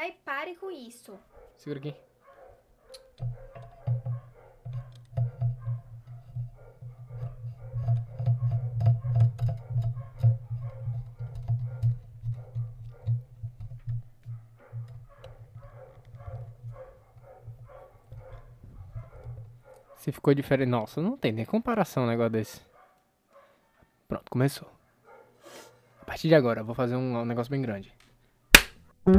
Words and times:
Véi, 0.00 0.12
pare 0.24 0.54
com 0.54 0.70
isso. 0.70 1.18
Segura 1.58 1.78
aqui. 1.78 1.94
Se 19.96 20.10
ficou 20.10 20.32
diferente. 20.32 20.66
Nossa, 20.66 21.02
não 21.02 21.14
tem 21.18 21.30
nem 21.30 21.44
comparação 21.44 22.04
um 22.04 22.06
negócio 22.06 22.30
desse. 22.30 22.62
Pronto, 24.08 24.30
começou. 24.30 24.66
A 26.00 26.06
partir 26.06 26.28
de 26.28 26.34
agora, 26.34 26.62
eu 26.62 26.64
vou 26.64 26.74
fazer 26.74 26.96
um, 26.96 27.18
um 27.18 27.24
negócio 27.26 27.50
bem 27.50 27.60
grande. 27.60 27.99
Bom 29.06 29.14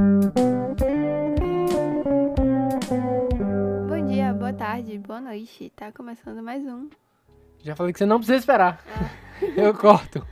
dia, 4.08 4.32
boa 4.32 4.54
tarde, 4.54 5.00
boa 5.00 5.20
noite. 5.20 5.72
Tá 5.76 5.92
começando 5.92 6.44
mais 6.44 6.64
um. 6.64 6.88
Já 7.64 7.76
falei 7.76 7.92
que 7.92 7.98
você 7.98 8.06
não 8.06 8.18
precisa 8.18 8.38
esperar. 8.38 8.80
eu 9.58 9.74
corto. 9.74 10.24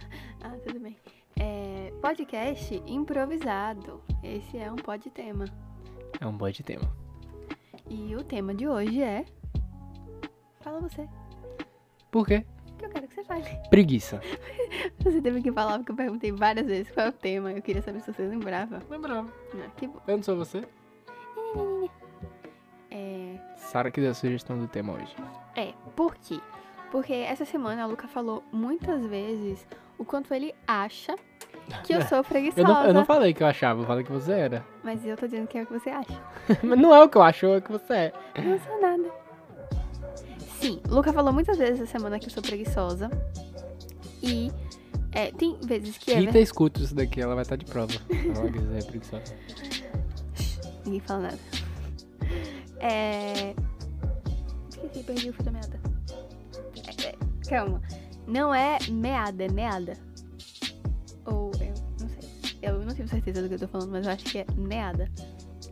Ah, 0.43 0.55
tudo 0.63 0.79
bem. 0.79 0.95
É, 1.35 1.91
podcast 1.99 2.75
improvisado. 2.85 4.03
Esse 4.23 4.59
é 4.59 4.71
um 4.71 4.75
pod 4.75 5.09
tema. 5.09 5.45
É 6.21 6.27
um 6.27 6.37
de 6.37 6.61
tema. 6.61 6.87
E 7.89 8.15
o 8.15 8.23
tema 8.23 8.53
de 8.53 8.67
hoje 8.67 9.01
é. 9.01 9.25
Fala 10.61 10.79
você. 10.79 11.09
Por 12.11 12.27
quê? 12.27 12.45
Que 12.79 12.85
eu 12.85 12.89
quero 12.89 13.07
que 13.09 13.15
você 13.15 13.23
fale. 13.25 13.43
Preguiça. 13.69 14.21
Você 15.03 15.21
teve 15.21 15.41
que 15.41 15.51
falar 15.51 15.77
porque 15.79 15.91
eu 15.91 15.95
perguntei 15.95 16.31
várias 16.31 16.65
vezes 16.65 16.91
qual 16.91 17.07
é 17.07 17.09
o 17.09 17.11
tema. 17.11 17.51
Eu 17.51 17.61
queria 17.61 17.81
saber 17.81 17.99
se 17.99 18.11
você 18.11 18.23
lembrava. 18.23 18.81
Lembrava. 18.89 19.27
Ah, 19.55 19.69
que 19.75 19.87
bom. 19.87 19.99
Eu 20.07 20.17
não 20.17 20.23
sou 20.23 20.35
você. 20.37 20.63
É. 22.89 23.35
Sara 23.57 23.91
que 23.91 23.99
deu 23.99 24.11
a 24.11 24.13
sugestão 24.13 24.57
do 24.57 24.67
tema 24.67 24.93
hoje. 24.93 25.13
É, 25.55 25.73
por 25.95 26.15
quê? 26.15 26.39
Porque 26.91 27.13
essa 27.13 27.45
semana 27.45 27.83
a 27.83 27.85
Luca 27.85 28.07
falou 28.07 28.43
muitas 28.51 29.05
vezes 29.05 29.67
o 29.97 30.05
quanto 30.05 30.33
ele 30.33 30.55
acha 30.65 31.15
que 31.83 31.93
eu 31.93 32.01
sou 32.03 32.23
preguiçosa. 32.23 32.61
Eu 32.67 32.67
não, 32.67 32.85
eu 32.85 32.93
não 32.93 33.05
falei 33.05 33.33
que 33.33 33.43
eu 33.43 33.47
achava, 33.47 33.81
eu 33.81 33.85
falei 33.85 34.03
que 34.03 34.11
você 34.11 34.31
era. 34.31 34.65
Mas 34.83 35.05
eu 35.05 35.15
tô 35.15 35.27
dizendo 35.27 35.47
que 35.47 35.57
é 35.57 35.63
o 35.63 35.65
que 35.65 35.73
você 35.73 35.89
acha. 35.89 36.19
Mas 36.63 36.79
não 36.79 36.95
é 36.95 37.03
o 37.03 37.09
que 37.09 37.17
eu 37.17 37.21
acho, 37.21 37.45
é 37.45 37.57
o 37.57 37.61
que 37.61 37.71
você 37.71 37.93
é. 37.93 38.13
Eu 38.35 38.43
não 38.43 38.59
sou 38.59 38.81
nada. 38.81 39.28
Sim, 40.59 40.81
o 40.89 40.95
Luca 40.95 41.13
falou 41.13 41.31
muitas 41.31 41.57
vezes 41.57 41.81
essa 41.81 41.91
semana 41.91 42.19
que 42.19 42.27
eu 42.27 42.31
sou 42.31 42.43
preguiçosa. 42.43 43.09
E 44.21 44.51
é, 45.11 45.31
tem 45.31 45.57
vezes 45.61 45.97
que 45.97 46.11
é 46.11 46.19
Rita 46.19 46.39
escuta 46.39 46.81
isso 46.81 46.93
daqui, 46.93 47.21
ela 47.21 47.33
vai 47.33 47.43
estar 47.43 47.55
de 47.55 47.65
prova. 47.65 47.93
Ela 48.09 48.51
quiser 48.51 48.83
preguiçosa. 48.85 49.35
Ninguém 50.85 50.99
fala 50.99 51.21
nada. 51.21 51.39
É. 52.79 53.55
Esqueci, 54.69 55.03
perdi 55.03 55.29
o 55.29 55.33
fio 55.33 55.43
da 55.43 55.51
meada. 55.51 55.79
É, 56.87 57.07
é, 57.07 57.15
calma. 57.47 57.81
Não 58.27 58.53
é 58.53 58.77
meada, 58.89 59.45
é 59.45 59.49
meada. 59.49 59.97
Ou 61.25 61.51
eu 61.59 61.73
não 61.99 62.09
sei. 62.09 62.59
Eu 62.61 62.85
não 62.85 62.93
tenho 62.93 63.07
certeza 63.07 63.41
do 63.41 63.47
que 63.47 63.55
eu 63.55 63.59
tô 63.59 63.67
falando, 63.67 63.91
mas 63.91 64.05
eu 64.05 64.11
acho 64.11 64.25
que 64.25 64.39
é 64.39 64.45
meada. 64.57 65.09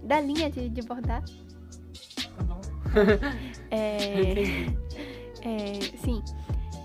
Da 0.04 0.22
linha 0.22 0.50
de, 0.50 0.70
de 0.70 0.82
bordar. 0.82 1.24
É. 3.70 4.34
É, 5.42 5.74
sim. 5.98 6.24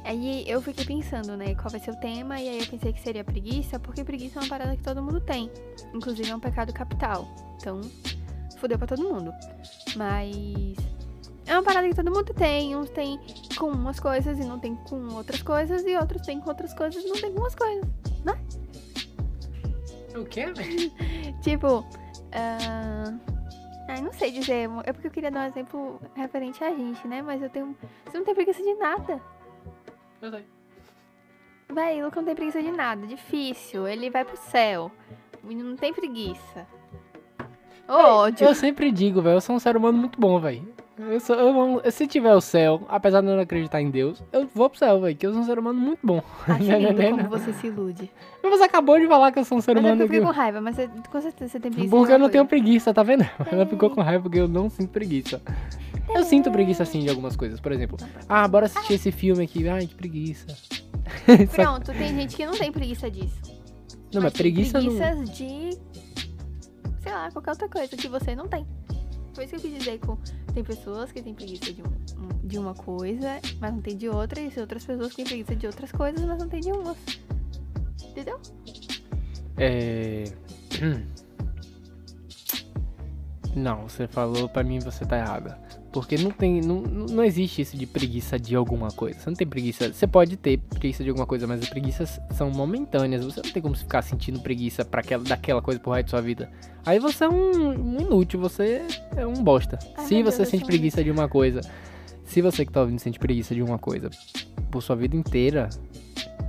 Aí 0.05 0.45
eu 0.49 0.61
fiquei 0.61 0.85
pensando, 0.85 1.37
né, 1.37 1.55
qual 1.55 1.71
vai 1.71 1.79
ser 1.79 1.93
o 1.93 1.97
tema, 1.97 2.41
e 2.41 2.49
aí 2.49 2.59
eu 2.59 2.67
pensei 2.67 2.93
que 2.93 3.01
seria 3.01 3.23
preguiça, 3.23 3.79
porque 3.79 4.03
preguiça 4.03 4.41
é 4.41 4.43
uma 4.43 4.49
parada 4.49 4.77
que 4.77 4.83
todo 4.83 5.01
mundo 5.01 5.21
tem. 5.21 5.49
Inclusive 5.95 6.29
é 6.29 6.35
um 6.35 6.41
pecado 6.41 6.73
capital. 6.73 7.29
Então, 7.57 7.81
fudeu 8.59 8.77
pra 8.79 8.89
todo 8.89 9.03
mundo. 9.05 9.33
Mas. 9.97 10.77
É 11.47 11.55
uma 11.55 11.63
parada 11.63 11.89
que 11.89 11.95
todo 11.95 12.11
mundo 12.11 12.35
tem. 12.35 12.75
Uns 12.75 12.91
tem 12.91 13.21
com 13.57 13.67
umas 13.67 14.01
coisas 14.01 14.39
e 14.39 14.45
não 14.45 14.59
tem 14.59 14.75
com 14.75 15.15
outras 15.15 15.41
coisas, 15.41 15.85
e 15.85 15.97
outros 15.97 16.23
tem 16.23 16.41
com 16.41 16.49
outras 16.49 16.75
coisas 16.75 17.05
e 17.05 17.07
não 17.07 17.21
tem 17.21 17.33
com 17.33 17.41
umas 17.41 17.55
coisas. 17.55 17.85
O 20.17 20.25
quê, 20.25 20.53
velho? 20.53 20.93
Tipo. 21.43 21.85
ah, 22.33 23.15
Ai, 23.93 24.01
não 24.01 24.13
sei 24.13 24.31
dizer. 24.31 24.71
É 24.85 24.93
porque 24.93 25.09
eu 25.09 25.11
queria 25.11 25.31
dar 25.31 25.41
um 25.41 25.49
exemplo 25.49 26.01
referente 26.15 26.65
a 26.65 26.71
gente, 26.71 27.07
né? 27.07 27.21
Mas 27.21 27.43
eu 27.43 27.51
tenho. 27.51 27.77
Você 28.07 28.17
não 28.17 28.25
tem 28.25 28.35
preguiça 28.35 28.63
de 28.63 28.73
nada. 28.75 29.21
Eu 30.23 30.31
sei. 30.31 30.47
Véi, 31.71 32.01
o 32.01 32.07
Luca 32.07 32.21
não 32.21 32.25
tem 32.25 32.35
preguiça 32.35 32.63
de 32.63 32.73
nada. 32.73 33.07
Difícil. 33.07 33.87
Ele 33.87 34.09
vai 34.09 34.25
pro 34.25 34.37
céu. 34.39 34.91
O 35.43 35.47
menino 35.47 35.69
não 35.69 35.77
tem 35.77 35.93
preguiça. 35.93 36.67
Ô, 37.87 37.93
ódio. 37.93 38.47
Eu 38.47 38.55
sempre 38.55 38.91
digo, 38.91 39.21
velho, 39.21 39.37
eu 39.37 39.41
sou 39.43 39.57
um 39.57 39.59
ser 39.59 39.77
humano 39.77 39.99
muito 39.99 40.19
bom, 40.19 40.41
velho. 40.41 40.67
Eu 40.99 41.19
sou, 41.21 41.35
eu 41.83 41.91
se 41.91 42.07
tiver 42.07 42.35
o 42.35 42.41
céu, 42.41 42.83
apesar 42.89 43.23
de 43.23 43.27
eu 43.29 43.35
não 43.35 43.43
acreditar 43.43 43.81
em 43.81 43.91
Deus, 43.91 44.23
eu 44.31 44.47
vou 44.55 44.69
pro 44.69 44.79
céu, 44.79 45.01
velho, 45.01 45.17
que 45.17 45.27
eu 45.27 45.33
sou 45.33 45.41
um 45.41 45.45
ser 45.45 45.59
humano 45.59 45.81
muito 45.81 46.01
bom. 46.07 46.23
Acho 46.47 46.63
lindo 46.71 47.17
como 47.17 47.29
você 47.31 47.53
se 47.55 47.69
ilude. 47.69 48.11
Mas 48.43 48.59
você 48.59 48.65
acabou 48.65 49.01
de 49.01 49.07
falar 49.09 49.33
que 49.33 49.39
eu 49.39 49.45
sou 49.45 49.57
um 49.59 49.61
ser 49.63 49.75
Mas 49.75 49.85
é 49.85 49.87
humano 49.87 50.03
porque 50.03 50.17
eu 50.17 50.21
fiquei 50.21 50.21
que... 50.21 50.27
com 50.27 50.33
raiva, 50.41 50.61
mas 50.61 50.77
você- 50.77 50.89
com 51.11 51.21
certeza 51.21 51.53
você 51.53 51.61
tem 51.61 51.73
preguiça. 51.73 51.97
Porque 51.97 52.13
eu 52.13 52.19
não 52.19 52.27
uma 52.27 52.31
tenho 52.31 52.47
coisa. 52.47 52.63
preguiça, 52.63 52.93
tá 52.95 53.03
vendo? 53.03 53.23
Ela 53.39 53.65
Tem. 53.65 53.69
ficou 53.69 53.91
com 53.91 54.03
raiva 54.03 54.23
porque 54.23 54.39
eu 54.39 54.47
não 54.49 54.69
sinto 54.69 54.91
preguiça. 54.91 55.41
Eu 56.15 56.25
sinto 56.25 56.51
preguiça 56.53 56.83
assim 56.83 57.01
de 57.01 57.09
algumas 57.09 57.37
coisas. 57.37 57.59
Por 57.59 57.73
exemplo, 57.73 57.97
ah, 58.29 58.47
bora 58.47 58.67
assistir 58.67 58.95
esse 58.95 59.11
filme 59.11 59.43
aqui. 59.45 59.67
Ai, 59.69 59.87
que 59.87 59.95
preguiça. 59.95 60.47
Só- 61.57 61.63
Pronto, 61.63 61.93
tem 61.93 62.09
gente 62.15 62.37
que 62.37 62.45
não 62.45 62.53
tem 62.53 62.71
preguiça 62.71 63.11
disso. 63.11 63.41
Não, 64.13 64.21
mas 64.21 64.33
tem 64.35 64.43
preguiça 64.43 64.79
não. 64.81 64.95
preguiças 64.95 65.31
de. 65.37 65.79
Sei 67.01 67.11
lá, 67.11 67.31
qualquer 67.33 67.51
outra 67.51 67.69
coisa 67.69 67.97
que 67.97 68.09
você 68.09 68.37
não 68.37 68.47
tem. 68.47 68.65
Foi 69.35 69.45
isso 69.45 69.55
que 69.57 69.67
eu 69.67 69.71
quis 69.71 69.79
dizer 69.79 69.99
com. 70.01 70.17
Tem 70.53 70.63
pessoas 70.63 71.11
que 71.13 71.23
têm 71.23 71.35
preguiça 71.35 71.73
de, 71.73 71.83
um- 71.83 72.47
de 72.47 72.59
uma 72.59 72.75
coisa, 72.75 73.41
mas 73.61 73.73
não 73.73 73.81
tem 73.81 73.97
de 73.97 74.09
outra, 74.09 74.41
e 74.41 74.53
outras 74.61 74.85
pessoas 74.85 75.09
que 75.11 75.17
têm 75.17 75.25
preguiça 75.25 75.57
de 75.57 75.67
outras 75.67 75.91
coisas, 75.93 76.21
mas 76.25 76.39
não 76.39 76.49
tem 76.49 76.61
de 76.61 76.71
uma. 76.71 76.95
Entendeu? 78.05 78.39
É. 79.57 80.25
Não, 83.55 83.87
você 83.87 84.09
falou 84.09 84.49
pra 84.49 84.63
mim 84.65 84.79
você 84.79 85.05
tá 85.05 85.19
errada. 85.19 85.59
Porque 85.93 86.17
não 86.17 86.31
tem. 86.31 86.61
Não, 86.61 86.81
não 86.81 87.23
existe 87.23 87.63
isso 87.63 87.77
de 87.77 87.87
preguiça 87.87 88.39
de 88.39 88.57
alguma 88.57 88.89
coisa. 88.89 89.19
Você 89.21 89.29
não 89.31 89.37
tem 89.37 89.47
preguiça. 89.47 89.93
Você 89.93 90.07
pode 90.07 90.37
ter 90.37 90.59
preguiça 90.59 91.05
de 91.05 91.11
alguma 91.11 91.27
coisa, 91.27 91.47
mas 91.47 91.61
as 91.61 91.69
preguiças 91.69 92.21
são 92.31 92.51
momentâneas. 92.51 93.25
Você 93.25 93.43
não 93.45 93.53
tem 93.53 93.63
como 93.63 93.77
ficar 93.77 94.01
sentindo 94.01 94.41
preguiça 94.41 94.85
para 94.85 95.01
aquela, 95.01 95.23
daquela 95.23 95.61
coisa 95.61 95.79
por 95.79 95.93
resto 95.93 96.07
da 96.07 96.11
sua 96.11 96.21
vida. 96.23 96.51
Aí 96.87 96.99
você 96.99 97.25
é 97.25 97.29
um, 97.29 97.97
um 97.97 98.01
inútil, 98.01 98.41
você 98.41 98.83
é 99.15 99.27
um 99.27 99.35
bosta. 99.35 99.79
Ai, 99.97 100.07
se 100.07 100.23
você 100.23 100.39
Deus, 100.39 100.39
eu 100.39 100.47
sente 100.47 100.65
preguiça 100.65 101.05
de 101.05 101.11
uma 101.11 101.29
coisa. 101.29 101.61
Se 102.25 102.41
você 102.41 102.65
que 102.65 102.73
tá 102.73 102.81
ouvindo 102.81 102.99
sente 102.99 103.19
preguiça 103.19 103.55
de 103.55 103.63
uma 103.63 103.79
coisa 103.79 104.09
por 104.71 104.83
sua 104.83 104.97
vida 104.97 105.15
inteira, 105.15 105.69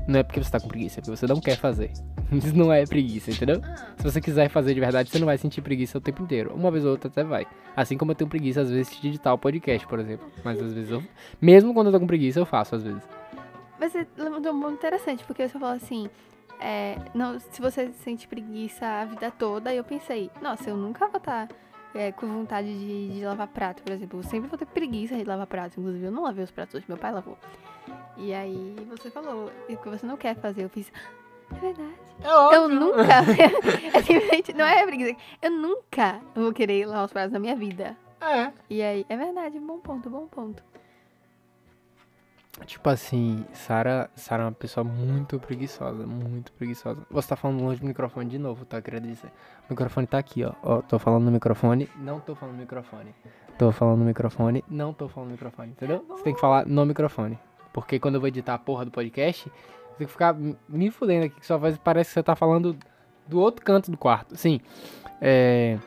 não 0.07 0.19
é 0.19 0.23
porque 0.23 0.43
você 0.43 0.51
tá 0.51 0.59
com 0.59 0.67
preguiça, 0.67 0.99
é 0.99 1.01
porque 1.01 1.15
você 1.15 1.27
não 1.27 1.39
quer 1.39 1.57
fazer. 1.57 1.91
Isso 2.31 2.55
não 2.55 2.71
é 2.71 2.85
preguiça, 2.85 3.31
entendeu? 3.31 3.61
Se 3.97 4.03
você 4.03 4.19
quiser 4.19 4.49
fazer 4.49 4.73
de 4.73 4.79
verdade, 4.79 5.09
você 5.09 5.19
não 5.19 5.25
vai 5.25 5.37
sentir 5.37 5.61
preguiça 5.61 5.97
o 5.97 6.01
tempo 6.01 6.23
inteiro. 6.23 6.53
Uma 6.53 6.71
vez 6.71 6.83
ou 6.83 6.91
outra 6.91 7.09
até 7.09 7.23
vai. 7.23 7.47
Assim 7.75 7.97
como 7.97 8.11
eu 8.11 8.15
tenho 8.15 8.29
preguiça, 8.29 8.61
às 8.61 8.69
vezes, 8.69 8.99
de 8.99 9.07
editar 9.07 9.33
o 9.33 9.37
podcast, 9.37 9.87
por 9.87 9.99
exemplo. 9.99 10.29
Mas 10.43 10.61
às 10.61 10.73
vezes 10.73 10.91
eu. 10.91 11.03
Mesmo 11.41 11.73
quando 11.73 11.87
eu 11.87 11.93
tô 11.93 11.99
com 11.99 12.07
preguiça, 12.07 12.39
eu 12.39 12.45
faço, 12.45 12.75
às 12.75 12.83
vezes. 12.83 13.03
Mas 13.79 13.91
você 13.91 14.07
levantou 14.17 14.53
um 14.53 14.61
ponto 14.61 14.73
interessante, 14.73 15.23
porque 15.23 15.47
você 15.47 15.59
falou 15.59 15.75
assim. 15.75 16.09
é, 16.59 16.97
não, 17.13 17.39
se 17.39 17.61
você 17.61 17.91
sente 18.03 18.27
preguiça 18.27 18.85
a 18.85 19.05
vida 19.05 19.31
toda, 19.31 19.69
aí 19.69 19.77
eu 19.77 19.83
pensei, 19.83 20.29
nossa, 20.41 20.69
eu 20.69 20.77
nunca 20.77 21.07
vou 21.07 21.17
estar 21.17 21.47
com 22.15 22.27
vontade 22.27 22.67
de, 22.67 23.19
de 23.19 23.25
lavar 23.25 23.47
prato, 23.47 23.83
por 23.83 23.91
exemplo. 23.91 24.19
Eu 24.19 24.23
sempre 24.23 24.49
vou 24.49 24.57
ter 24.57 24.65
preguiça 24.65 25.15
de 25.15 25.23
lavar 25.23 25.47
prato. 25.47 25.79
Inclusive, 25.79 26.05
eu 26.05 26.11
não 26.11 26.23
lavei 26.23 26.43
os 26.43 26.51
pratos 26.51 26.75
hoje, 26.75 26.85
meu 26.87 26.97
pai 26.97 27.11
lavou. 27.11 27.37
E 28.17 28.33
aí 28.33 28.75
você 28.89 29.09
falou 29.09 29.51
e 29.67 29.75
que 29.75 29.89
você 29.89 30.05
não 30.05 30.17
quer 30.17 30.35
fazer. 30.35 30.63
Eu 30.63 30.69
fiz. 30.69 30.91
É 31.51 31.59
verdade. 31.59 31.94
É 32.23 32.55
Eu 32.55 32.69
nunca. 32.69 33.01
é 33.94 34.01
simplesmente- 34.01 34.53
não 34.53 34.66
é 34.66 34.85
preguiça. 34.85 35.17
Eu 35.41 35.51
nunca 35.51 36.19
vou 36.35 36.53
querer 36.53 36.85
lavar 36.85 37.06
os 37.06 37.12
pratos 37.13 37.31
na 37.33 37.39
minha 37.39 37.56
vida. 37.56 37.95
É. 38.21 38.51
E 38.69 38.81
aí, 38.81 39.06
é 39.09 39.18
verdade, 39.18 39.59
bom 39.59 39.80
ponto, 39.80 40.09
bom 40.09 40.25
ponto. 40.27 40.63
Tipo 42.65 42.88
assim, 42.89 43.44
Sara, 43.51 44.09
Sara 44.15 44.44
é 44.44 44.45
uma 44.45 44.51
pessoa 44.51 44.83
muito 44.83 45.39
preguiçosa, 45.39 46.06
muito 46.06 46.51
preguiçosa. 46.53 47.01
Você 47.09 47.27
tá 47.27 47.35
falando 47.35 47.63
longe 47.63 47.81
do 47.81 47.88
microfone 47.88 48.30
de 48.30 48.38
novo, 48.38 48.63
tá? 48.63 48.80
Queria 48.80 49.01
dizer. 49.01 49.27
O 49.68 49.71
microfone 49.74 50.06
tá 50.06 50.19
aqui, 50.19 50.44
ó. 50.45 50.53
Ó, 50.62 50.81
tô 50.81 51.00
falando 51.00 51.25
no 51.25 51.31
microfone, 51.31 51.89
não 51.97 52.19
tô 52.19 52.35
falando 52.35 52.53
no 52.56 52.62
microfone. 52.62 53.13
Tô 53.57 53.71
falando 53.71 54.00
no 54.00 54.06
microfone, 54.06 54.63
não 54.69 54.94
tô 54.94 55.09
falando 55.09 55.30
no 55.30 55.33
microfone, 55.33 55.71
entendeu? 55.71 56.06
Você 56.09 56.24
tem 56.24 56.33
que 56.35 56.39
falar 56.39 56.65
no 56.68 56.85
microfone. 56.85 57.39
Porque 57.73 57.99
quando 57.99 58.15
eu 58.15 58.21
vou 58.21 58.27
editar 58.27 58.53
a 58.53 58.59
porra 58.59 58.85
do 58.85 58.91
podcast, 58.91 59.47
eu 59.47 59.53
tenho 59.97 60.07
que 60.07 60.13
ficar 60.13 60.33
me- 60.69 60.91
fudendo 60.91 61.25
aqui, 61.25 61.39
que 61.39 61.45
sua 61.45 61.57
voz 61.57 61.77
parece 61.77 62.11
que 62.11 62.13
você 62.13 62.23
tá 62.23 62.35
falando 62.35 62.77
do 63.27 63.39
outro 63.39 63.65
canto 63.65 63.89
do 63.91 63.97
quarto. 63.97 64.37
Sim, 64.37 64.61
é... 65.19 65.77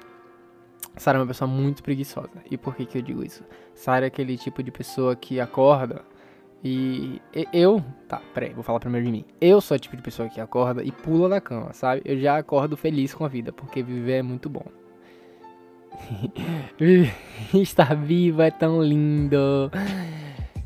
Sara 0.97 1.19
é 1.19 1.21
uma 1.21 1.27
pessoa 1.27 1.47
muito 1.47 1.83
preguiçosa. 1.83 2.31
E 2.51 2.57
por 2.57 2.75
que 2.75 2.87
que 2.87 2.99
eu 2.99 3.03
digo 3.03 3.23
isso? 3.25 3.45
Sara 3.75 4.07
é 4.07 4.09
aquele 4.09 4.37
tipo 4.37 4.63
de 4.63 4.71
pessoa 4.71 5.15
que 5.15 5.39
acorda 5.39 6.03
e 6.65 7.21
eu, 7.53 7.85
tá, 8.09 8.21
peraí, 8.33 8.53
vou 8.55 8.63
falar 8.65 8.81
primeiro 8.81 9.07
de 9.07 9.13
mim. 9.13 9.25
Eu 9.41 9.61
sou 9.61 9.77
o 9.77 9.79
tipo 9.79 9.95
de 9.95 10.03
pessoa 10.03 10.29
que 10.29 10.41
acorda 10.41 10.83
e 10.83 10.91
pula 10.91 11.29
da 11.29 11.41
cama, 11.41 11.73
sabe? 11.73 12.01
Eu 12.05 12.19
já 12.19 12.39
acordo 12.39 12.77
feliz 12.77 13.15
com 13.15 13.25
a 13.25 13.29
vida, 13.29 13.53
porque 13.53 13.83
viver 13.83 14.15
é 14.15 14.23
muito 14.23 14.49
bom. 14.49 14.65
Estar 17.55 17.95
vivo 17.95 18.43
é 18.43 18.51
tão 18.51 18.83
lindo. 18.83 19.71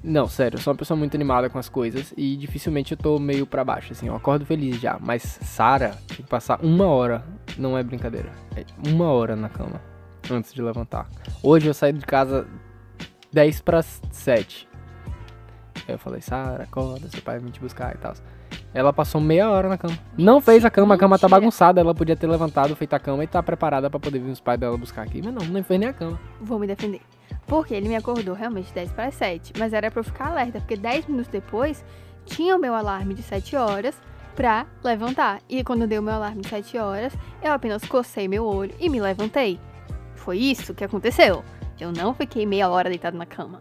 Não, 0.02 0.26
sério, 0.26 0.56
eu 0.56 0.60
sou 0.60 0.72
uma 0.72 0.78
pessoa 0.78 0.96
muito 0.96 1.14
animada 1.14 1.50
com 1.50 1.58
as 1.58 1.68
coisas 1.68 2.14
e 2.16 2.34
dificilmente 2.34 2.92
eu 2.92 2.98
tô 2.98 3.18
meio 3.18 3.46
pra 3.46 3.62
baixo, 3.62 3.92
assim, 3.92 4.08
eu 4.08 4.14
acordo 4.14 4.46
feliz 4.46 4.80
já. 4.80 4.98
Mas 4.98 5.22
Sara 5.42 5.90
tem 6.08 6.18
que 6.18 6.22
passar 6.22 6.58
uma 6.64 6.86
hora, 6.86 7.22
não 7.58 7.76
é 7.76 7.82
brincadeira, 7.82 8.30
é 8.56 8.64
uma 8.88 9.10
hora 9.12 9.36
na 9.36 9.50
cama 9.50 9.80
antes 10.30 10.54
de 10.54 10.62
levantar. 10.62 11.06
Hoje 11.42 11.66
eu 11.66 11.74
saí 11.74 11.92
de 11.92 12.06
casa 12.06 12.46
10 13.30 13.60
para 13.60 13.82
7. 13.82 14.68
Aí 15.86 15.94
eu 15.94 15.98
falei, 15.98 16.22
Sara, 16.22 16.64
acorda, 16.64 17.08
seu 17.08 17.20
pai 17.20 17.38
vai 17.38 17.50
te 17.50 17.60
buscar 17.60 17.94
e 17.94 17.98
tal. 17.98 18.14
Ela 18.72 18.92
passou 18.92 19.20
meia 19.20 19.50
hora 19.50 19.68
na 19.68 19.76
cama. 19.76 19.98
Não 20.16 20.40
fez 20.40 20.64
a 20.64 20.70
cama, 20.70 20.94
a 20.94 20.98
cama 20.98 21.18
tá 21.18 21.28
bagunçada. 21.28 21.80
Ela 21.80 21.94
podia 21.94 22.16
ter 22.16 22.28
levantado, 22.28 22.74
feito 22.76 22.94
a 22.94 23.00
cama 23.00 23.24
e 23.24 23.26
tá 23.26 23.42
preparada 23.42 23.90
para 23.90 23.98
poder 23.98 24.20
vir 24.20 24.30
os 24.30 24.40
pais 24.40 24.60
dela 24.60 24.76
buscar 24.76 25.02
aqui. 25.02 25.20
Mas 25.22 25.34
não, 25.34 25.44
não 25.44 25.64
fez 25.64 25.80
nem 25.80 25.88
a 25.88 25.92
cama. 25.92 26.20
Vou 26.40 26.58
me 26.58 26.68
defender. 26.68 27.00
Porque 27.50 27.74
ele 27.74 27.88
me 27.88 27.96
acordou 27.96 28.32
realmente 28.32 28.72
10 28.72 28.92
para 28.92 29.10
7. 29.10 29.54
Mas 29.58 29.72
era 29.72 29.90
pra 29.90 29.98
eu 29.98 30.04
ficar 30.04 30.28
alerta, 30.28 30.60
porque 30.60 30.76
10 30.76 31.08
minutos 31.08 31.26
depois 31.26 31.84
tinha 32.24 32.54
o 32.54 32.60
meu 32.60 32.72
alarme 32.72 33.12
de 33.12 33.24
7 33.24 33.56
horas 33.56 34.00
pra 34.36 34.68
levantar. 34.84 35.42
E 35.48 35.64
quando 35.64 35.84
deu 35.84 36.00
o 36.00 36.04
meu 36.04 36.14
alarme 36.14 36.42
de 36.42 36.48
7 36.48 36.78
horas, 36.78 37.12
eu 37.42 37.50
apenas 37.50 37.84
cocei 37.84 38.28
meu 38.28 38.46
olho 38.46 38.72
e 38.78 38.88
me 38.88 39.00
levantei. 39.00 39.58
Foi 40.14 40.38
isso 40.38 40.72
que 40.72 40.84
aconteceu. 40.84 41.42
Eu 41.80 41.90
não 41.90 42.14
fiquei 42.14 42.46
meia 42.46 42.68
hora 42.68 42.88
deitado 42.88 43.18
na 43.18 43.26
cama. 43.26 43.60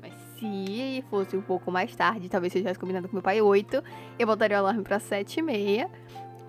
Mas 0.00 0.14
se 0.36 1.04
fosse 1.08 1.36
um 1.36 1.42
pouco 1.42 1.70
mais 1.70 1.94
tarde, 1.94 2.28
talvez 2.28 2.52
eu 2.56 2.60
tivesse 2.60 2.80
combinado 2.80 3.06
com 3.06 3.14
meu 3.14 3.22
pai 3.22 3.40
8, 3.40 3.84
eu 4.18 4.26
botaria 4.26 4.56
o 4.56 4.60
alarme 4.60 4.82
pra 4.82 4.98
7 4.98 5.38
e 5.38 5.42
meia 5.42 5.88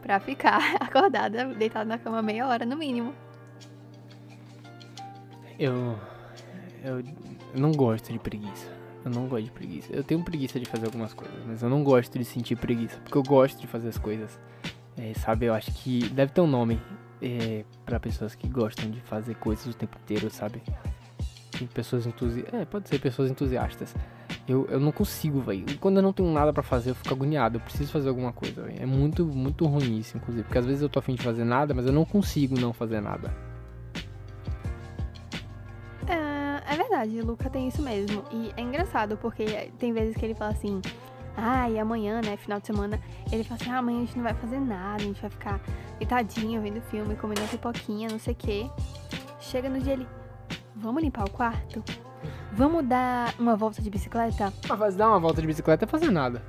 pra 0.01 0.19
ficar 0.19 0.59
acordada, 0.81 1.53
deitada 1.53 1.85
na 1.85 1.99
cama 1.99 2.19
meia 2.23 2.47
hora 2.47 2.65
no 2.65 2.75
mínimo. 2.75 3.13
Eu, 5.59 5.99
eu. 6.83 7.03
Não 7.55 7.71
gosto 7.71 8.11
de 8.11 8.19
preguiça. 8.19 8.67
Eu 9.05 9.11
não 9.11 9.27
gosto 9.27 9.45
de 9.45 9.51
preguiça. 9.51 9.91
Eu 9.91 10.03
tenho 10.03 10.23
preguiça 10.23 10.59
de 10.59 10.65
fazer 10.65 10.85
algumas 10.85 11.13
coisas, 11.13 11.37
mas 11.45 11.61
eu 11.61 11.69
não 11.69 11.83
gosto 11.83 12.17
de 12.17 12.23
sentir 12.23 12.55
preguiça. 12.55 12.97
Porque 12.97 13.17
eu 13.17 13.23
gosto 13.23 13.59
de 13.59 13.67
fazer 13.67 13.89
as 13.89 13.97
coisas. 13.97 14.39
É, 14.95 15.13
sabe, 15.15 15.47
eu 15.47 15.53
acho 15.53 15.71
que 15.71 16.07
deve 16.09 16.31
ter 16.31 16.41
um 16.41 16.47
nome 16.47 16.79
é, 17.21 17.65
para 17.85 17.99
pessoas 17.99 18.35
que 18.35 18.47
gostam 18.47 18.89
de 18.89 19.01
fazer 19.01 19.35
coisas 19.35 19.65
o 19.65 19.73
tempo 19.73 19.97
inteiro, 20.03 20.29
sabe? 20.29 20.61
Tem 21.57 21.67
pessoas 21.67 22.05
entusiastas. 22.05 22.53
É, 22.53 22.65
pode 22.65 22.87
ser 22.87 22.99
pessoas 22.99 23.29
entusiastas. 23.29 23.95
Eu, 24.47 24.67
eu 24.69 24.79
não 24.79 24.91
consigo, 24.91 25.41
velho. 25.41 25.65
Quando 25.79 25.97
eu 25.97 26.03
não 26.03 26.13
tenho 26.13 26.31
nada 26.31 26.51
para 26.53 26.63
fazer, 26.63 26.91
eu 26.91 26.95
fico 26.95 27.13
agoniado. 27.13 27.57
Eu 27.57 27.61
preciso 27.61 27.91
fazer 27.91 28.09
alguma 28.09 28.33
coisa, 28.33 28.63
véio. 28.63 28.81
É 28.81 28.85
muito, 28.85 29.25
muito 29.25 29.65
ruim 29.65 29.99
isso, 29.99 30.17
inclusive. 30.17 30.43
Porque 30.43 30.57
às 30.57 30.65
vezes 30.65 30.81
eu 30.81 30.89
tô 30.89 30.99
afim 30.99 31.15
de 31.15 31.23
fazer 31.23 31.43
nada, 31.43 31.73
mas 31.73 31.85
eu 31.85 31.93
não 31.93 32.05
consigo 32.05 32.59
não 32.59 32.73
fazer 32.73 33.01
nada. 33.01 33.33
Verdade, 37.03 37.21
Luca 37.21 37.49
tem 37.49 37.67
isso 37.67 37.81
mesmo. 37.81 38.23
E 38.31 38.51
é 38.55 38.61
engraçado, 38.61 39.17
porque 39.17 39.71
tem 39.77 39.93
vezes 39.93 40.15
que 40.15 40.25
ele 40.25 40.33
fala 40.33 40.51
assim. 40.51 40.81
Ah, 41.35 41.67
e 41.67 41.79
amanhã, 41.79 42.21
né, 42.23 42.37
final 42.37 42.59
de 42.59 42.67
semana, 42.67 42.99
ele 43.31 43.43
fala 43.43 43.59
assim, 43.59 43.71
ah, 43.71 43.79
amanhã 43.79 43.97
a 43.97 44.05
gente 44.05 44.15
não 44.15 44.23
vai 44.23 44.35
fazer 44.35 44.59
nada, 44.59 45.01
a 45.01 45.05
gente 45.05 45.19
vai 45.19 45.31
ficar 45.31 45.59
deitadinho, 45.97 46.61
vendo 46.61 46.79
filme, 46.81 47.15
comendo 47.15 47.41
pipoquinha, 47.49 48.07
não 48.07 48.19
sei 48.19 48.33
o 48.33 48.35
quê. 48.35 48.69
Chega 49.39 49.67
no 49.67 49.79
dia 49.79 49.93
ele, 49.93 50.07
vamos 50.75 51.01
limpar 51.01 51.25
o 51.25 51.31
quarto? 51.31 51.83
Vamos 52.51 52.85
dar 52.85 53.33
uma 53.39 53.55
volta 53.55 53.81
de 53.81 53.89
bicicleta? 53.89 54.53
Mas 54.77 54.95
dar 54.95 55.09
uma 55.09 55.19
volta 55.19 55.41
de 55.41 55.47
bicicleta 55.47 55.85
é 55.85 55.87
fazer 55.87 56.11
nada. 56.11 56.43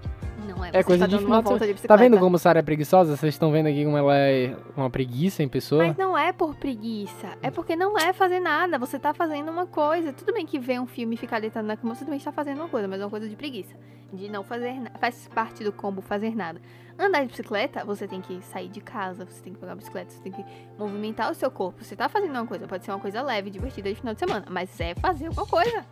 Não 0.64 0.78
é, 0.78 0.80
É 0.80 0.82
você 0.82 0.84
coisa 0.84 1.04
tá 1.04 1.06
de 1.08 1.16
dando 1.16 1.26
uma 1.26 1.40
volta 1.40 1.66
de 1.66 1.72
bicicleta. 1.72 1.88
Tá 1.88 1.96
vendo 1.96 2.18
como 2.18 2.38
Sara 2.38 2.58
é 2.58 2.62
preguiçosa? 2.62 3.16
Vocês 3.16 3.34
estão 3.34 3.50
vendo 3.50 3.66
aqui 3.66 3.84
como 3.84 3.96
ela 3.96 4.16
é 4.16 4.56
uma 4.76 4.90
preguiça 4.90 5.42
em 5.42 5.48
pessoa? 5.48 5.86
Mas 5.86 5.96
não 5.96 6.16
é 6.16 6.32
por 6.32 6.54
preguiça, 6.54 7.36
é 7.42 7.50
porque 7.50 7.76
não 7.76 7.98
é 7.98 8.12
fazer 8.12 8.40
nada, 8.40 8.78
você 8.78 8.98
tá 8.98 9.12
fazendo 9.12 9.50
uma 9.50 9.66
coisa. 9.66 10.12
Tudo 10.12 10.32
bem 10.32 10.46
que 10.46 10.58
ver 10.58 10.80
um 10.80 10.86
filme 10.86 11.14
e 11.14 11.18
ficar 11.18 11.40
deitado 11.40 11.66
na 11.66 11.76
cama, 11.76 11.94
você 11.94 12.04
também 12.04 12.18
está 12.18 12.32
fazendo 12.32 12.58
uma 12.58 12.68
coisa, 12.68 12.88
mas 12.88 13.00
é 13.00 13.04
uma 13.04 13.10
coisa 13.10 13.28
de 13.28 13.36
preguiça. 13.36 13.74
De 14.12 14.28
não 14.28 14.44
fazer 14.44 14.72
nada. 14.74 14.98
Faz 14.98 15.28
parte 15.34 15.64
do 15.64 15.72
combo 15.72 16.00
fazer 16.00 16.36
nada. 16.36 16.60
Andar 16.96 17.22
de 17.22 17.28
bicicleta, 17.28 17.84
você 17.84 18.06
tem 18.06 18.20
que 18.20 18.40
sair 18.42 18.68
de 18.68 18.80
casa, 18.80 19.24
você 19.24 19.42
tem 19.42 19.52
que 19.52 19.58
pegar 19.58 19.72
a 19.72 19.76
bicicleta, 19.76 20.12
você 20.12 20.20
tem 20.20 20.30
que 20.30 20.44
movimentar 20.78 21.30
o 21.30 21.34
seu 21.34 21.50
corpo. 21.50 21.82
Você 21.82 21.96
tá 21.96 22.08
fazendo 22.08 22.30
uma 22.30 22.46
coisa, 22.46 22.68
pode 22.68 22.84
ser 22.84 22.92
uma 22.92 23.00
coisa 23.00 23.20
leve, 23.22 23.50
divertida 23.50 23.88
de 23.88 23.96
final 23.96 24.14
de 24.14 24.20
semana, 24.20 24.46
mas 24.48 24.78
é 24.80 24.94
fazer 24.94 25.26
alguma 25.26 25.46
coisa. 25.46 25.84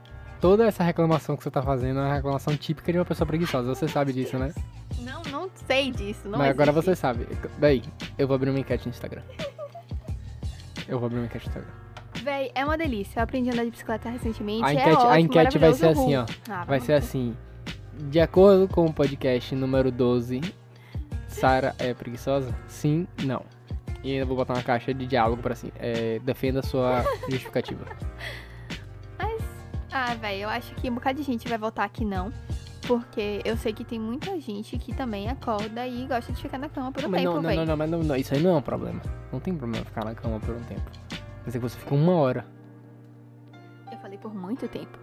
Toda 0.43 0.67
essa 0.67 0.83
reclamação 0.83 1.37
que 1.37 1.45
você 1.45 1.53
tá 1.53 1.63
fazendo 1.63 2.01
é 2.01 2.03
uma 2.03 2.15
reclamação 2.15 2.57
típica 2.57 2.91
de 2.91 2.99
uma 2.99 3.05
pessoa 3.05 3.25
preguiçosa. 3.25 3.73
Você 3.73 3.87
sabe 3.87 4.13
disso, 4.13 4.37
né? 4.37 4.53
Não, 4.99 5.23
não 5.31 5.49
sei 5.69 5.93
disso, 5.93 6.29
não 6.29 6.37
Mas 6.37 6.51
agora 6.51 6.73
existe. 6.73 6.85
você 6.85 6.97
sabe. 6.97 7.29
Daí, 7.59 7.81
eu 8.19 8.27
vou 8.27 8.35
abrir 8.35 8.51
uma 8.51 8.59
enquete 8.59 8.87
no 8.87 8.91
Instagram. 8.91 9.23
Eu 10.89 10.99
vou 10.99 11.07
abrir 11.07 11.21
uma 11.21 11.27
enquete 11.27 11.47
no 11.47 11.51
Instagram. 11.51 11.71
Véi, 12.25 12.51
é 12.57 12.65
uma 12.65 12.77
delícia. 12.77 13.21
Eu 13.21 13.23
aprendi 13.23 13.51
a 13.51 13.53
andar 13.53 13.65
de 13.65 13.71
bicicleta 13.71 14.11
recentemente. 14.11 14.65
A 14.65 14.71
é 14.71 14.73
enquete, 14.73 14.91
a 14.91 14.99
ótimo, 14.99 15.19
enquete 15.19 15.59
vai 15.59 15.75
ser 15.75 15.87
assim, 15.87 16.17
ó. 16.17 16.27
Ah, 16.51 16.65
Vai 16.65 16.81
ser 16.81 16.95
assim. 16.95 17.37
De 18.11 18.19
acordo 18.19 18.67
com 18.67 18.87
o 18.87 18.93
podcast 18.93 19.55
número 19.55 19.93
12, 19.93 20.41
Sara 21.29 21.73
é 21.79 21.95
preguiçosa? 21.95 22.53
Sim, 22.67 23.07
não. 23.23 23.45
E 24.03 24.15
ainda 24.15 24.27
vou 24.27 24.37
botar 24.37 24.55
uma 24.55 24.63
caixa 24.65 24.93
de 24.93 25.07
diálogo 25.07 25.41
pra 25.41 25.53
assim. 25.53 25.71
É, 25.79 26.19
defenda 26.19 26.59
a 26.59 26.63
sua 26.65 27.05
justificativa. 27.31 27.87
Ah, 30.13 30.15
velho, 30.15 30.43
eu 30.43 30.49
acho 30.51 30.75
que 30.75 30.91
um 30.91 30.95
bocado 30.95 31.19
de 31.19 31.25
gente 31.25 31.49
vai 31.49 31.57
votar 31.57 31.89
que 31.89 32.05
não. 32.05 32.31
Porque 32.87 33.41
eu 33.45 33.57
sei 33.57 33.73
que 33.73 33.83
tem 33.83 33.99
muita 33.99 34.39
gente 34.39 34.77
que 34.77 34.95
também 34.95 35.29
acorda 35.31 35.87
e 35.87 36.07
gosta 36.07 36.33
de 36.33 36.43
ficar 36.43 36.59
na 36.59 36.69
cama 36.69 36.93
por 36.93 37.05
um 37.05 37.09
mas 37.09 37.23
tempo, 37.23 37.35
não, 37.35 37.43
não, 37.43 37.49
véi. 37.49 37.57
não, 37.57 37.65
não, 37.65 37.77
mas 37.77 37.91
não, 37.91 38.03
não, 38.03 38.17
isso 38.17 38.35
aí 38.35 38.43
não 38.43 38.51
é 38.51 38.57
um 38.59 38.63
problema. 38.63 39.01
Não 39.33 39.41
tem 39.41 39.55
problema 39.55 39.85
ficar 39.87 40.05
na 40.05 40.15
cama 40.15 40.39
por 40.39 40.55
um 40.55 40.63
tempo. 40.65 40.83
Mas 41.47 41.55
é 41.55 41.59
que 41.59 41.63
você 41.63 41.79
fica 41.79 41.95
uma 41.95 42.13
hora. 42.13 42.45
Eu 43.91 43.97
falei 43.99 44.19
por 44.19 44.35
muito 44.35 44.69
tempo. 44.69 44.99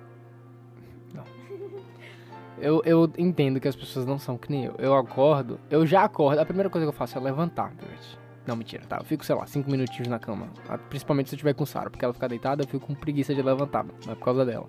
Eu, 2.62 2.82
eu 2.86 3.10
entendo 3.18 3.60
que 3.60 3.70
as 3.70 3.76
pessoas 3.76 4.06
não 4.06 4.20
são 4.20 4.38
que 4.38 4.52
nem 4.52 4.66
eu. 4.66 4.76
Eu 4.78 4.94
acordo, 4.94 5.60
eu 5.70 5.86
já 5.88 6.04
acordo. 6.04 6.40
A 6.40 6.46
primeira 6.46 6.70
coisa 6.70 6.86
que 6.86 6.90
eu 6.90 6.94
faço 6.94 7.18
é 7.18 7.22
levantar, 7.22 7.72
Pivete. 7.72 8.20
Não, 8.46 8.56
mentira, 8.56 8.84
tá? 8.86 8.98
Eu 8.98 9.06
fico, 9.06 9.24
sei 9.24 9.36
lá, 9.36 9.46
cinco 9.46 9.72
minutinhos 9.72 10.08
na 10.08 10.20
cama. 10.20 10.50
Ah, 10.68 10.78
Principalmente 10.78 11.30
se 11.30 11.36
eu 11.36 11.38
estiver 11.38 11.54
com 11.54 11.66
Sara, 11.66 11.90
porque 11.90 12.04
ela 12.04 12.14
fica 12.14 12.28
deitada, 12.28 12.64
eu 12.64 12.68
fico 12.68 12.86
com 12.86 12.94
preguiça 12.96 13.34
de 13.34 13.42
levantar. 13.42 13.86
Não 14.06 14.12
é 14.12 14.16
por 14.16 14.26
causa 14.26 14.44
dela. 14.46 14.68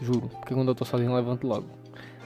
Juro. 0.00 0.28
Porque 0.28 0.54
quando 0.54 0.68
eu 0.68 0.74
tô 0.74 0.84
sozinho, 0.84 1.10
eu 1.10 1.14
levanto 1.16 1.46
logo. 1.46 1.66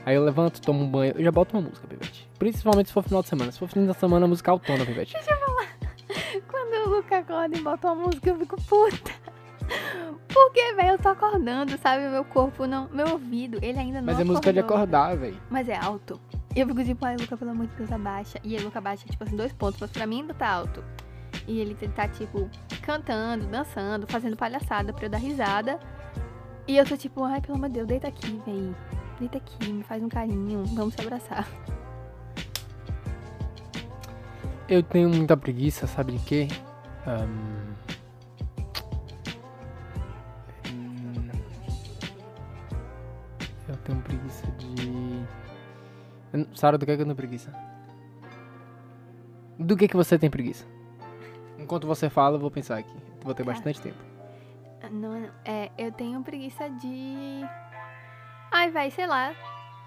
Aí 0.07 0.15
eu 0.15 0.25
levanto, 0.25 0.61
tomo 0.61 0.83
um 0.85 0.89
banho, 0.91 1.13
eu 1.17 1.25
já 1.25 1.31
boto 1.31 1.57
uma 1.57 1.69
música, 1.69 1.87
Pivete. 1.87 2.29
Principalmente 2.39 2.87
se 2.87 2.93
for 2.93 3.03
final 3.03 3.23
de 3.23 3.29
semana. 3.29 3.53
Se 3.53 3.59
for 3.59 3.69
final 3.69 3.93
de 3.93 3.99
semana, 4.01 4.27
música 4.27 4.51
autona, 4.51 4.87
Pivete. 4.87 5.15
Quando 6.49 6.87
o 6.87 6.97
Luca 6.97 7.19
acorda 7.19 7.57
e 7.57 7.61
bota 7.61 7.93
uma 7.93 8.07
música, 8.07 8.31
eu 8.31 8.39
fico 8.39 8.57
puta. 8.63 9.13
Porque, 10.33 10.73
velho, 10.75 10.91
eu 10.91 10.99
tô 10.99 11.09
acordando, 11.09 11.77
sabe? 11.79 12.09
Meu 12.09 12.25
corpo 12.25 12.67
não. 12.67 12.89
Meu 12.91 13.09
ouvido, 13.13 13.59
ele 13.63 13.79
ainda 13.79 13.99
não 14.01 14.07
Mas 14.07 14.21
é 14.21 14.25
música 14.25 14.53
de 14.53 14.61
acordou. 14.61 14.77
acordar, 14.79 15.17
velho. 15.17 15.37
Mas 15.51 15.69
é 15.69 15.77
alto. 15.77 16.19
E 16.57 16.61
eu 16.61 16.67
fico 16.67 16.83
tipo, 16.85 17.05
ai, 17.05 17.17
Luca, 17.17 17.37
pelo 17.37 17.51
amor 17.51 17.67
de 17.67 17.75
Deus, 17.77 17.93
abaixa. 17.93 18.39
E 18.43 18.57
aí, 18.57 18.63
Luca 18.63 18.79
abaixa, 18.79 19.05
tipo 19.07 19.23
assim, 19.23 19.37
dois 19.37 19.53
pontos, 19.53 19.79
mas 19.81 19.91
pra 19.91 20.07
mim 20.07 20.21
ainda 20.23 20.35
tá 20.35 20.49
alto. 20.49 20.83
E 21.47 21.61
ele 21.61 21.75
tá, 21.75 22.09
tipo, 22.09 22.49
cantando, 22.83 23.47
dançando, 23.47 24.07
fazendo 24.07 24.37
palhaçada 24.37 24.93
pra 24.93 25.05
eu 25.07 25.11
dar 25.11 25.19
risada. 25.19 25.79
E 26.69 26.77
eu 26.77 26.85
tô 26.87 26.97
tipo, 26.97 27.25
ai, 27.25 27.41
pelo 27.41 27.57
amor 27.57 27.69
de 27.69 27.75
Deus, 27.77 27.89
deita 27.89 28.09
aqui, 28.09 28.41
véi. 28.45 28.75
Deita 29.19 29.39
aqui, 29.39 29.73
me 29.73 29.83
faz 29.83 30.03
um 30.03 30.09
carinho, 30.09 30.65
vamos 30.67 30.95
se 30.95 31.01
abraçar. 31.01 31.49
Eu 34.69 34.83
tenho 34.83 35.09
muita 35.09 35.35
preguiça, 35.37 35.87
sabe 35.87 36.13
de 36.13 36.25
quê? 36.25 36.49
Hum, 37.07 37.75
Eu 43.69 43.77
tenho 43.79 44.01
preguiça 44.01 44.47
de. 44.53 45.27
Sara, 46.55 46.79
do 46.79 46.85
que 46.87 46.93
é 46.93 46.97
que 46.97 47.03
eu 47.03 47.07
tenho 47.07 47.17
preguiça? 47.17 47.53
Do 49.59 49.77
que 49.77 49.89
que 49.89 49.97
você 49.97 50.19
tem 50.19 50.31
preguiça? 50.31 50.65
Enquanto 51.59 51.87
você 51.87 52.09
fala, 52.09 52.37
eu 52.37 52.41
vou 52.41 52.51
pensar 52.51 52.79
aqui. 52.79 52.97
Vou 53.23 53.35
ter 53.35 53.45
Tá. 53.45 53.53
bastante 53.53 53.81
tempo. 53.81 54.08
Não, 54.91 55.21
não. 55.21 55.29
É, 55.45 55.71
eu 55.79 55.93
tenho 55.93 56.23
preguiça 56.23 56.69
de. 56.69 57.45
Ai, 58.53 58.71
vai, 58.71 58.91
sei 58.91 59.07
lá. 59.07 59.33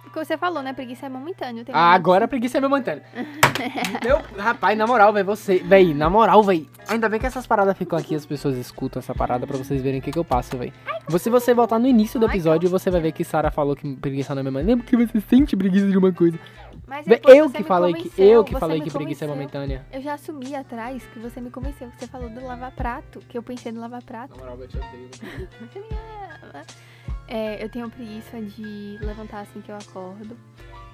O 0.06 0.10
que 0.10 0.18
você 0.18 0.36
falou, 0.36 0.64
né? 0.64 0.74
Preguiça 0.74 1.06
é 1.06 1.10
momentâneo. 1.10 1.64
Ah, 1.72 1.94
agora 1.94 2.26
a 2.26 2.28
preguiça 2.28 2.58
é 2.58 2.62
momentânea. 2.62 3.04
Meu, 4.04 4.20
rapaz, 4.38 4.76
na 4.78 4.88
moral, 4.88 5.14
velho, 5.14 5.26
você. 5.26 5.60
Véi, 5.60 5.94
na 5.94 6.10
moral, 6.10 6.42
véi. 6.42 6.68
Ainda 6.88 7.08
bem 7.08 7.20
que 7.20 7.28
essas 7.28 7.46
paradas 7.46 7.78
ficam 7.78 7.98
aqui, 7.98 8.16
as 8.16 8.26
pessoas 8.26 8.58
escutam 8.58 9.00
essa 9.00 9.14
parada 9.14 9.46
pra 9.46 9.58
vocês 9.58 9.82
verem 9.82 10.00
o 10.00 10.04
que, 10.04 10.12
que 10.12 10.18
eu 10.18 10.26
passo, 10.26 10.58
véi. 10.58 10.74
Se 11.20 11.30
você 11.30 11.54
voltar 11.54 11.78
no 11.78 11.88
início 11.88 12.20
do 12.20 12.26
episódio, 12.26 12.70
você 12.70 12.90
vai 12.90 13.00
ver 13.00 13.12
que 13.12 13.24
Sara 13.24 13.52
falou 13.52 13.76
que 13.76 13.96
preguiça 13.96 14.34
não 14.34 14.42
é 14.42 14.44
mesmo. 14.44 14.58
Lembra 14.58 14.86
que 14.86 14.98
você 14.98 15.22
sente 15.22 15.56
preguiça 15.56 15.88
de 15.88 15.98
uma 15.98 16.12
coisa? 16.12 16.40
Mas 16.92 17.08
eu 17.08 17.48
você 17.48 17.54
que 17.56 17.64
me 17.64 17.68
falei 17.70 17.94
que. 17.94 18.12
Eu 18.22 18.44
que 18.44 18.54
falei 18.60 18.82
que 18.82 18.92
preguiça 18.92 19.24
é 19.24 19.28
momentânea. 19.30 19.86
Eu 19.94 20.02
já 20.02 20.16
assumi 20.16 20.54
atrás 20.54 21.02
que 21.14 21.20
você 21.20 21.40
me 21.40 21.50
convenceu, 21.50 21.90
que 21.90 21.98
você 21.98 22.08
falou 22.08 22.30
do 22.30 22.44
lavar 22.44 22.72
prato, 22.72 23.22
que 23.30 23.38
eu 23.38 23.42
pensei 23.42 23.72
no 23.72 23.80
lavar 23.80 24.04
prato. 24.04 24.32
Na 24.32 24.44
moral, 24.44 24.60
eu 24.60 24.68
te 24.68 24.78
odeio. 24.78 25.10
É, 27.34 27.64
eu 27.64 27.70
tenho 27.70 27.90
preguiça 27.90 28.42
de 28.42 28.98
levantar 29.00 29.40
assim 29.40 29.62
que 29.62 29.72
eu 29.72 29.76
acordo. 29.78 30.36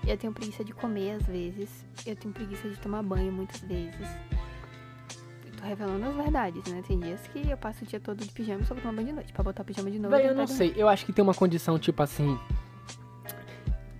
Eu 0.06 0.16
tenho 0.16 0.32
preguiça 0.32 0.63
de 0.63 0.72
comer 0.72 1.13
às 1.13 1.25
vezes. 1.25 1.84
Eu 2.06 2.16
tenho 2.16 2.32
preguiça 2.32 2.70
de 2.70 2.77
tomar 2.77 3.01
banho 3.01 3.32
muitas 3.32 3.60
vezes. 3.62 4.08
Eu 5.44 5.51
tô 5.54 5.66
revelando 5.66 6.06
as 6.06 6.16
verdades, 6.16 6.63
né? 6.72 6.84
Tem 6.88 7.00
dias 7.00 7.22
que 7.30 7.50
eu 7.50 7.58
passo 7.58 7.84
o 7.84 7.88
dia 7.88 8.00
todo 8.00 8.24
de 8.24 8.32
pijama 8.32 8.62
e 8.62 8.66
só 8.66 8.75
vou 8.75 8.84
tomar 8.84 8.94
banho 8.94 9.08
de 9.08 9.13
noite. 9.13 9.34
Pra 9.34 9.44
botar 9.44 9.63
o 9.63 9.66
pijama 9.66 9.89
de 9.89 9.98
novo. 9.98 10.16
Véi, 10.16 10.25
e 10.25 10.27
eu 10.27 10.36
não 10.36 10.46
sei. 10.46 10.75
Eu 10.77 10.88
acho 10.88 11.08
que 11.08 11.12
tem 11.12 11.24
uma 11.24 11.34
condição, 11.34 11.80
tipo 11.80 12.04
assim. 12.04 12.38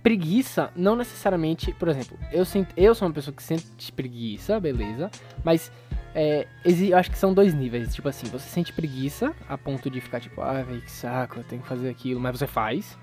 Preguiça, 0.08 0.70
não 0.74 0.96
necessariamente. 0.96 1.70
Por 1.74 1.86
exemplo, 1.86 2.18
eu, 2.32 2.42
sinto, 2.42 2.72
eu 2.78 2.94
sou 2.94 3.06
uma 3.06 3.12
pessoa 3.12 3.34
que 3.36 3.42
sente 3.42 3.92
preguiça, 3.92 4.58
beleza. 4.58 5.10
Mas 5.44 5.70
é, 6.14 6.46
eu 6.64 6.96
acho 6.96 7.10
que 7.10 7.18
são 7.18 7.34
dois 7.34 7.52
níveis. 7.52 7.94
Tipo 7.94 8.08
assim, 8.08 8.26
você 8.28 8.48
sente 8.48 8.72
preguiça 8.72 9.34
a 9.46 9.58
ponto 9.58 9.90
de 9.90 10.00
ficar 10.00 10.18
tipo, 10.18 10.40
ah, 10.40 10.62
velho, 10.62 10.80
que 10.80 10.90
saco, 10.90 11.40
eu 11.40 11.44
tenho 11.44 11.60
que 11.60 11.68
fazer 11.68 11.90
aquilo, 11.90 12.18
mas 12.18 12.38
você 12.38 12.46
faz. 12.46 12.96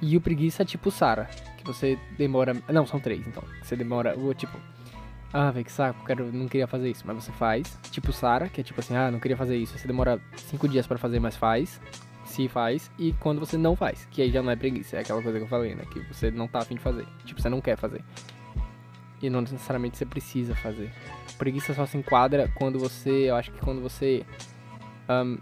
E 0.00 0.16
o 0.16 0.20
preguiça, 0.20 0.64
tipo 0.64 0.88
Sara, 0.88 1.28
que 1.58 1.64
você 1.64 1.98
demora. 2.16 2.56
Não, 2.68 2.86
são 2.86 3.00
três, 3.00 3.26
então. 3.26 3.42
Você 3.60 3.74
demora. 3.74 4.16
Tipo, 4.36 4.56
ah, 5.32 5.50
velho, 5.50 5.64
que 5.64 5.72
saco, 5.72 6.04
quero, 6.04 6.32
não 6.32 6.46
queria 6.46 6.68
fazer 6.68 6.88
isso, 6.88 7.02
mas 7.04 7.24
você 7.24 7.32
faz. 7.32 7.76
Tipo 7.90 8.12
Sara, 8.12 8.48
que 8.48 8.60
é 8.60 8.64
tipo 8.64 8.78
assim, 8.78 8.94
ah, 8.94 9.10
não 9.10 9.18
queria 9.18 9.36
fazer 9.36 9.56
isso. 9.56 9.76
Você 9.76 9.88
demora 9.88 10.20
cinco 10.36 10.68
dias 10.68 10.86
pra 10.86 10.96
fazer, 10.96 11.18
mas 11.18 11.34
faz. 11.34 11.80
Se 12.32 12.48
faz. 12.48 12.90
E 12.98 13.12
quando 13.20 13.40
você 13.40 13.58
não 13.58 13.76
faz, 13.76 14.08
que 14.10 14.22
aí 14.22 14.30
já 14.30 14.42
não 14.42 14.50
é 14.50 14.56
preguiça, 14.56 14.96
é 14.96 15.00
aquela 15.00 15.22
coisa 15.22 15.38
que 15.38 15.44
eu 15.44 15.48
falei, 15.48 15.74
né? 15.74 15.84
Que 15.92 16.00
você 16.00 16.30
não 16.30 16.48
tá 16.48 16.60
afim 16.60 16.76
de 16.76 16.80
fazer. 16.80 17.06
Tipo, 17.26 17.42
você 17.42 17.50
não 17.50 17.60
quer 17.60 17.76
fazer. 17.76 18.02
E 19.20 19.28
não 19.28 19.42
necessariamente 19.42 19.98
você 19.98 20.06
precisa 20.06 20.54
fazer. 20.56 20.90
Preguiça 21.36 21.74
só 21.74 21.84
se 21.84 21.98
enquadra 21.98 22.50
quando 22.54 22.78
você. 22.78 23.28
Eu 23.28 23.36
acho 23.36 23.52
que 23.52 23.60
quando 23.60 23.82
você. 23.82 24.24
ahn, 25.06 25.36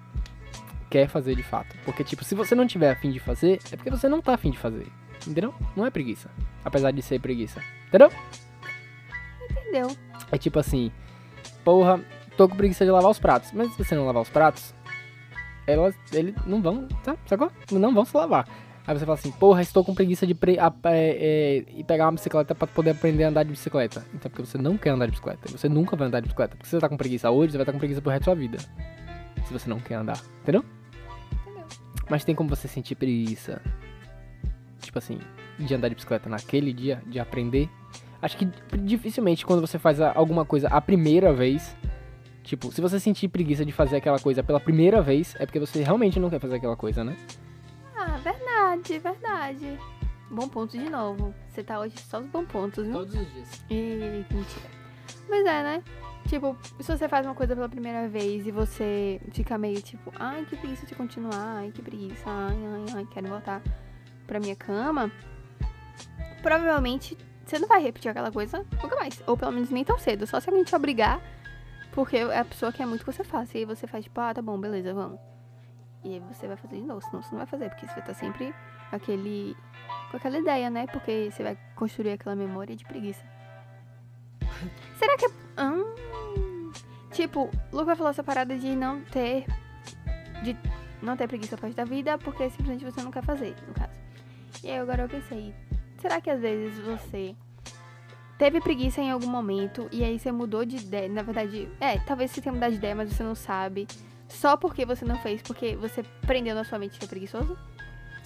quer 0.90 1.08
fazer 1.08 1.36
de 1.36 1.44
fato. 1.44 1.76
Porque, 1.84 2.02
tipo, 2.02 2.24
se 2.24 2.34
você 2.34 2.56
não 2.56 2.66
tiver 2.66 2.90
afim 2.90 3.12
de 3.12 3.20
fazer, 3.20 3.60
é 3.70 3.76
porque 3.76 3.90
você 3.90 4.08
não 4.08 4.20
tá 4.20 4.34
afim 4.34 4.50
de 4.50 4.58
fazer. 4.58 4.88
Entendeu? 5.24 5.54
Não 5.76 5.86
é 5.86 5.90
preguiça. 5.90 6.28
Apesar 6.64 6.90
de 6.90 7.02
ser 7.02 7.20
preguiça. 7.20 7.62
Entendeu? 7.86 8.10
Entendeu? 9.48 9.96
É 10.32 10.36
tipo 10.36 10.58
assim, 10.58 10.90
porra, 11.62 12.00
tô 12.36 12.48
com 12.48 12.56
preguiça 12.56 12.84
de 12.84 12.90
lavar 12.90 13.12
os 13.12 13.20
pratos. 13.20 13.52
Mas 13.52 13.70
se 13.70 13.78
você 13.78 13.94
não 13.94 14.06
lavar 14.06 14.22
os 14.22 14.28
pratos, 14.28 14.74
elas, 15.66 15.94
eles 16.12 16.34
não 16.46 16.60
vão, 16.62 16.86
tá? 17.04 17.16
Sacou? 17.26 17.50
Não 17.72 17.94
vão 17.94 18.04
se 18.04 18.16
lavar. 18.16 18.46
Aí 18.86 18.98
você 18.98 19.04
fala 19.04 19.18
assim, 19.18 19.30
porra, 19.30 19.62
estou 19.62 19.84
com 19.84 19.94
preguiça 19.94 20.26
de 20.26 20.34
pre- 20.34 20.58
a- 20.58 20.72
é, 20.84 21.64
é, 21.78 21.82
pegar 21.84 22.06
uma 22.06 22.12
bicicleta 22.12 22.54
pra 22.54 22.66
poder 22.66 22.90
aprender 22.90 23.24
a 23.24 23.28
andar 23.28 23.42
de 23.44 23.50
bicicleta. 23.50 24.04
Então 24.14 24.30
porque 24.30 24.44
você 24.44 24.58
não 24.58 24.76
quer 24.76 24.90
andar 24.90 25.06
de 25.06 25.12
bicicleta. 25.12 25.48
Você 25.48 25.68
nunca 25.68 25.94
vai 25.96 26.08
andar 26.08 26.20
de 26.20 26.24
bicicleta. 26.26 26.56
Porque 26.56 26.66
se 26.68 26.72
você 26.76 26.80
tá 26.80 26.88
com 26.88 26.96
preguiça 26.96 27.30
hoje, 27.30 27.52
você 27.52 27.58
vai 27.58 27.62
estar 27.62 27.72
com 27.72 27.78
preguiça 27.78 28.00
pro 28.00 28.10
resto 28.10 28.22
da 28.22 28.24
sua 28.24 28.34
vida. 28.34 28.58
Se 29.46 29.52
você 29.52 29.68
não 29.68 29.78
quer 29.78 29.94
andar. 29.94 30.18
Entendeu? 30.42 30.64
Entendeu? 31.46 31.64
Mas 32.08 32.24
tem 32.24 32.34
como 32.34 32.48
você 32.48 32.66
sentir 32.66 32.94
preguiça. 32.96 33.60
Tipo 34.80 34.98
assim, 34.98 35.18
de 35.58 35.72
andar 35.74 35.88
de 35.88 35.94
bicicleta 35.94 36.28
naquele 36.28 36.72
dia, 36.72 37.02
de 37.06 37.20
aprender. 37.20 37.68
Acho 38.20 38.36
que 38.36 38.48
dificilmente 38.78 39.46
quando 39.46 39.60
você 39.60 39.78
faz 39.78 40.00
alguma 40.00 40.44
coisa 40.44 40.68
a 40.68 40.80
primeira 40.80 41.32
vez. 41.32 41.76
Tipo, 42.42 42.72
se 42.72 42.80
você 42.80 42.98
sentir 42.98 43.28
preguiça 43.28 43.64
de 43.64 43.72
fazer 43.72 43.96
aquela 43.96 44.18
coisa 44.18 44.42
pela 44.42 44.60
primeira 44.60 45.02
vez, 45.02 45.34
é 45.38 45.46
porque 45.46 45.60
você 45.60 45.82
realmente 45.82 46.18
não 46.18 46.30
quer 46.30 46.40
fazer 46.40 46.56
aquela 46.56 46.76
coisa, 46.76 47.04
né? 47.04 47.16
Ah, 47.96 48.16
verdade, 48.18 48.98
verdade. 48.98 49.78
Bom 50.30 50.48
ponto 50.48 50.78
de 50.78 50.88
novo. 50.88 51.34
Você 51.48 51.62
tá 51.62 51.80
hoje 51.80 51.98
só 51.98 52.20
os 52.20 52.26
bons 52.26 52.46
pontos, 52.46 52.84
viu? 52.84 52.94
Todos 52.94 53.14
os 53.14 53.32
dias. 53.32 53.64
E 53.68 54.24
mentira. 54.32 54.70
Mas 55.28 55.44
é, 55.46 55.62
né? 55.62 55.82
Tipo, 56.28 56.56
se 56.78 56.96
você 56.96 57.08
faz 57.08 57.26
uma 57.26 57.34
coisa 57.34 57.54
pela 57.54 57.68
primeira 57.68 58.08
vez 58.08 58.46
e 58.46 58.50
você 58.50 59.20
fica 59.32 59.58
meio 59.58 59.82
tipo, 59.82 60.12
ai, 60.18 60.44
que 60.44 60.56
preguiça 60.56 60.86
de 60.86 60.94
continuar, 60.94 61.58
ai, 61.58 61.72
que 61.72 61.82
preguiça, 61.82 62.24
ai, 62.26 62.56
ai, 62.56 62.84
ai, 62.96 63.08
quero 63.10 63.28
voltar 63.28 63.60
pra 64.26 64.38
minha 64.38 64.54
cama. 64.54 65.10
Provavelmente 66.42 67.18
você 67.44 67.58
não 67.58 67.66
vai 67.66 67.82
repetir 67.82 68.08
aquela 68.08 68.30
coisa 68.30 68.64
nunca 68.80 68.94
mais. 68.94 69.20
Ou 69.26 69.36
pelo 69.36 69.50
menos 69.50 69.70
nem 69.70 69.84
tão 69.84 69.98
cedo. 69.98 70.26
Só 70.26 70.38
se 70.38 70.48
alguém 70.48 70.62
te 70.62 70.74
obrigar, 70.74 71.20
porque 71.92 72.16
é 72.16 72.38
a 72.38 72.44
pessoa 72.44 72.72
quer 72.72 72.86
muito 72.86 73.04
que 73.04 73.12
você 73.12 73.24
faça. 73.24 73.56
E 73.56 73.60
aí 73.60 73.64
você 73.64 73.86
faz, 73.86 74.04
tipo, 74.04 74.20
ah, 74.20 74.32
tá 74.32 74.42
bom, 74.42 74.58
beleza, 74.58 74.94
vamos. 74.94 75.18
E 76.02 76.14
aí 76.14 76.20
você 76.20 76.46
vai 76.46 76.56
fazer 76.56 76.76
de 76.76 76.82
novo, 76.82 77.00
senão 77.02 77.22
você 77.22 77.30
não 77.30 77.38
vai 77.38 77.46
fazer, 77.46 77.68
porque 77.68 77.86
você 77.86 77.92
vai 77.92 78.00
estar 78.00 78.14
sempre 78.14 78.54
com 78.88 78.96
aquele. 78.96 79.56
com 80.10 80.16
aquela 80.16 80.38
ideia, 80.38 80.70
né? 80.70 80.86
Porque 80.86 81.30
você 81.30 81.42
vai 81.42 81.58
construir 81.76 82.12
aquela 82.12 82.34
memória 82.34 82.74
de 82.74 82.84
preguiça. 82.84 83.24
Será 84.96 85.16
que 85.16 85.26
é. 85.26 85.30
Hum, 85.62 86.72
tipo, 87.10 87.50
o 87.72 87.76
Luca 87.76 87.96
falou 87.96 88.10
essa 88.10 88.24
parada 88.24 88.56
de 88.56 88.74
não 88.74 89.02
ter. 89.02 89.44
de 90.42 90.56
não 91.02 91.16
ter 91.16 91.26
preguiça 91.26 91.56
parte 91.56 91.74
da 91.74 91.84
vida 91.84 92.18
porque 92.18 92.48
simplesmente 92.50 92.84
você 92.84 93.02
não 93.02 93.10
quer 93.10 93.22
fazer, 93.22 93.54
no 93.66 93.74
caso. 93.74 93.98
E 94.62 94.70
aí 94.70 94.78
agora 94.78 95.02
eu 95.02 95.08
pensei, 95.08 95.54
será 95.98 96.20
que 96.20 96.28
às 96.28 96.40
vezes 96.40 96.78
você 96.78 97.34
teve 98.40 98.58
preguiça 98.60 99.02
em 99.02 99.10
algum 99.10 99.28
momento 99.28 99.86
e 99.92 100.02
aí 100.02 100.18
você 100.18 100.32
mudou 100.32 100.64
de 100.64 100.76
ideia? 100.76 101.08
Na 101.10 101.22
verdade, 101.22 101.68
é, 101.78 101.98
talvez 101.98 102.30
você 102.30 102.40
tenha 102.40 102.52
mudado 102.54 102.70
de 102.72 102.78
ideia, 102.78 102.94
mas 102.94 103.12
você 103.12 103.22
não 103.22 103.34
sabe. 103.34 103.86
Só 104.28 104.56
porque 104.56 104.86
você 104.86 105.04
não 105.04 105.18
fez, 105.18 105.42
porque 105.42 105.76
você 105.76 106.02
prendeu 106.26 106.54
na 106.54 106.64
sua 106.64 106.78
mente 106.78 106.98
que 106.98 107.04
é 107.04 107.08
preguiçoso? 107.08 107.56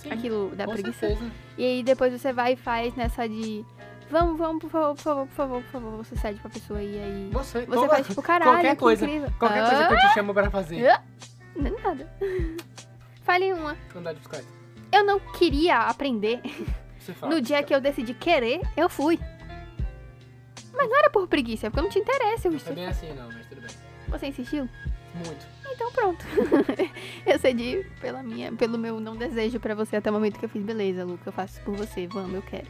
Aquilo 0.08 0.54
da 0.54 0.66
preguiça. 0.68 0.92
certeza. 1.08 1.30
E 1.58 1.64
aí 1.64 1.82
depois 1.82 2.12
você 2.12 2.32
vai 2.32 2.52
e 2.52 2.56
faz 2.56 2.94
nessa 2.94 3.28
de. 3.28 3.64
Vamos, 4.10 4.38
vamos, 4.38 4.60
por 4.60 4.70
favor, 4.70 4.94
por 4.94 5.02
favor, 5.02 5.26
por 5.26 5.34
favor, 5.34 5.62
por 5.62 5.70
favor. 5.72 5.96
Você 6.04 6.14
cede 6.16 6.38
pra 6.40 6.50
pessoa 6.50 6.80
e 6.82 6.96
aí. 6.98 7.30
Você, 7.32 7.60
Você 7.60 7.66
toda- 7.66 7.88
faz 7.88 8.06
tipo, 8.06 8.22
caralho, 8.22 8.52
qualquer 8.52 8.74
que 8.76 8.80
coisa, 8.80 9.04
incrível. 9.06 9.30
Qualquer 9.38 9.62
Ah, 9.64 9.68
coisa 9.68 9.88
que 9.88 9.94
eu 9.94 9.98
te 9.98 10.14
chamo 10.14 10.34
pra 10.34 10.50
fazer. 10.50 10.82
Não 11.56 11.66
é 11.66 11.80
nada. 11.82 12.12
Fale 13.24 13.52
uma. 13.54 13.76
Andar 13.96 14.12
de 14.12 14.18
bicicleta. 14.18 14.46
Eu 14.92 15.04
não 15.04 15.18
queria 15.18 15.78
aprender. 15.78 16.40
Você 16.98 17.12
fala. 17.14 17.34
No 17.34 17.40
dia 17.40 17.62
que 17.62 17.74
eu 17.74 17.80
decidi 17.80 18.12
querer, 18.14 18.60
eu 18.76 18.88
fui. 18.88 19.18
Mas 20.84 20.90
não 20.90 20.98
era 20.98 21.10
por 21.10 21.26
preguiça, 21.26 21.66
é 21.66 21.70
porque 21.70 21.80
eu 21.80 21.84
não 21.84 21.90
tinha 21.90 22.02
interesse. 22.02 22.46
Eu 22.46 22.52
Não 22.52 22.58
é 22.58 22.72
bem 22.74 22.86
assim 22.86 23.12
não, 23.14 23.28
mas 23.28 23.46
tudo 23.46 23.60
bem. 23.62 23.70
Você 24.08 24.26
insistiu? 24.26 24.68
Muito. 25.14 25.46
Então 25.72 25.90
pronto. 25.92 26.24
eu 27.24 27.38
cedi 27.38 27.86
pela 28.00 28.22
minha, 28.22 28.52
pelo 28.52 28.76
meu 28.76 29.00
não 29.00 29.16
desejo 29.16 29.58
pra 29.58 29.74
você 29.74 29.96
até 29.96 30.10
o 30.10 30.12
momento 30.12 30.38
que 30.38 30.44
eu 30.44 30.48
fiz, 30.48 30.62
beleza, 30.62 31.04
Luca, 31.04 31.22
eu 31.26 31.32
faço 31.32 31.58
por 31.62 31.74
você, 31.74 32.06
vamos, 32.06 32.34
eu 32.34 32.42
quero. 32.42 32.68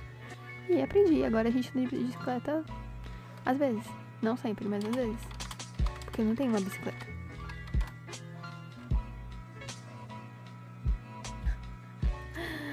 E 0.69 0.81
aprendi. 0.81 1.25
Agora 1.25 1.49
a 1.49 1.51
gente 1.51 1.77
anda 1.77 1.89
de 1.89 1.97
bicicleta 1.97 2.65
às 3.45 3.59
vezes. 3.59 3.85
Não 4.23 4.37
sempre, 4.37 4.69
mas 4.69 4.85
às 4.85 4.95
vezes. 4.95 5.21
Porque 6.05 6.21
eu 6.21 6.25
não 6.25 6.37
tenho 6.37 6.51
uma 6.51 6.61
bicicleta. 6.61 7.15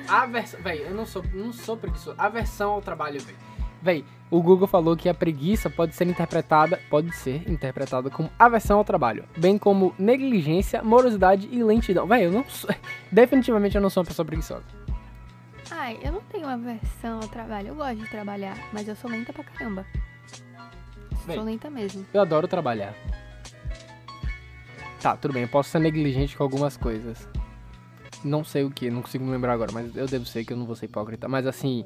Aversão. 0.08 0.62
Véi, 0.62 0.84
eu 0.86 0.94
não 0.94 1.06
sou, 1.06 1.24
não 1.34 1.52
sou 1.52 1.78
preguiçoso. 1.78 2.16
Aversão 2.20 2.74
ao 2.74 2.82
trabalho, 2.82 3.20
véi. 3.22 3.36
Véi, 3.82 4.06
o 4.32 4.42
Google 4.42 4.66
falou 4.66 4.96
que 4.96 5.10
a 5.10 5.14
preguiça 5.14 5.70
pode 5.70 5.94
ser 5.94 6.08
interpretada, 6.08 6.80
pode 6.90 7.14
ser 7.14 7.48
interpretada 7.50 8.10
como 8.10 8.32
aversão 8.40 8.78
ao 8.78 8.86
trabalho, 8.86 9.26
bem 9.38 9.58
como 9.58 9.94
negligência, 10.00 10.82
morosidade 10.82 11.50
e 11.52 11.62
lentidão. 11.62 12.08
Véi, 12.08 12.26
eu 12.26 12.32
não 12.32 12.46
sou. 12.48 12.70
Definitivamente 13.12 13.76
eu 13.76 13.82
não 13.82 13.90
sou 13.90 14.02
uma 14.02 14.08
pessoa 14.08 14.26
preguiçosa. 14.26 14.64
Ai, 15.70 16.00
eu 16.02 16.14
não 16.14 16.22
tenho 16.22 16.48
aversão 16.48 17.20
ao 17.22 17.28
trabalho. 17.28 17.70
Eu 17.70 17.76
gosto 17.76 17.98
de 17.98 18.10
trabalhar, 18.10 18.58
mas 18.72 18.88
eu 18.88 18.96
sou 18.96 19.12
lenta 19.12 19.34
pra 19.34 19.44
caramba. 19.44 19.86
Bem. 21.26 21.36
Sou 21.36 21.44
lenta 21.44 21.70
mesmo. 21.70 22.06
Eu 22.14 22.22
adoro 22.22 22.48
trabalhar. 22.48 22.96
Tá, 25.02 25.18
tudo 25.18 25.34
bem, 25.34 25.44
eu 25.44 25.50
posso 25.50 25.70
ser 25.70 25.80
negligente 25.80 26.38
com 26.38 26.44
algumas 26.44 26.78
coisas. 26.78 27.28
Não 28.24 28.44
sei 28.44 28.64
o 28.64 28.72
que, 28.72 28.90
não 28.90 29.02
consigo 29.02 29.26
me 29.26 29.32
lembrar 29.32 29.54
agora, 29.54 29.72
mas 29.74 29.96
eu 29.96 30.06
devo 30.06 30.26
ser 30.26 30.46
que 30.46 30.54
eu 30.54 30.58
não 30.58 30.66
vou 30.66 30.76
ser 30.76 30.86
hipócrita. 30.86 31.28
Mas 31.28 31.46
assim, 31.48 31.84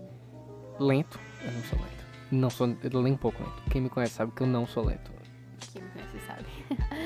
lento, 0.80 1.18
eu 1.42 1.52
não 1.52 1.62
sou 1.64 1.80
lento. 1.80 2.05
Não 2.32 2.50
sou 2.50 2.76
eu 2.84 3.02
nem 3.02 3.14
um 3.14 3.18
pouco 3.18 3.42
lento. 3.44 3.64
Quem 3.70 3.82
me 3.82 3.90
conhece 3.90 4.14
sabe 4.14 4.32
que 4.36 4.42
eu 4.42 4.48
não 4.48 4.66
sou 4.66 4.84
lento. 4.86 5.12
Quem 5.72 5.82
me 5.82 5.90
conhece 5.90 6.18
sabe. 6.28 6.46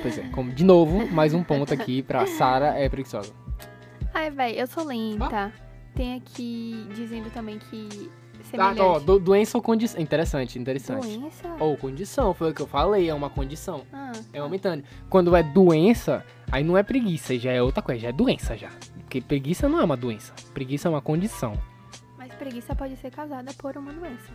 Pois 0.01 0.17
é, 0.17 0.23
como, 0.29 0.51
de 0.51 0.63
novo, 0.63 1.07
mais 1.11 1.33
um 1.33 1.43
ponto 1.43 1.73
aqui 1.73 2.01
pra 2.01 2.25
Sara 2.25 2.67
é 2.79 2.87
preguiçosa. 2.89 3.33
Ai, 4.13 4.31
véi, 4.31 4.59
eu 4.61 4.67
sou 4.67 4.83
lenta. 4.85 5.51
Tem 5.95 6.15
aqui 6.15 6.87
dizendo 6.95 7.29
também 7.31 7.59
que 7.59 8.09
Ah, 8.35 8.43
semelhante. 8.43 8.81
ó, 8.81 8.99
do- 8.99 9.19
doença 9.19 9.57
ou 9.57 9.61
condição. 9.61 9.99
Interessante, 10.01 10.57
interessante. 10.57 11.17
Doença? 11.17 11.55
Ou 11.59 11.75
condição, 11.77 12.33
foi 12.33 12.51
o 12.51 12.53
que 12.53 12.61
eu 12.61 12.67
falei, 12.67 13.09
é 13.09 13.13
uma 13.13 13.29
condição. 13.29 13.83
Ah, 13.91 14.13
É 14.31 14.41
momentâneo. 14.41 14.83
Quando 15.09 15.35
é 15.35 15.43
doença, 15.43 16.25
aí 16.51 16.63
não 16.63 16.77
é 16.77 16.83
preguiça, 16.83 17.37
já 17.37 17.51
é 17.51 17.61
outra 17.61 17.81
coisa, 17.83 18.01
já 18.01 18.09
é 18.09 18.13
doença 18.13 18.55
já. 18.57 18.69
Porque 19.01 19.19
preguiça 19.21 19.67
não 19.67 19.79
é 19.79 19.83
uma 19.83 19.97
doença. 19.97 20.33
Preguiça 20.53 20.87
é 20.87 20.91
uma 20.91 21.01
condição. 21.01 21.53
mas 22.17 22.33
preguiça 22.35 22.73
pode 22.75 22.95
ser 22.97 23.11
causada 23.11 23.51
por 23.57 23.75
uma 23.77 23.91
doença. 23.91 24.31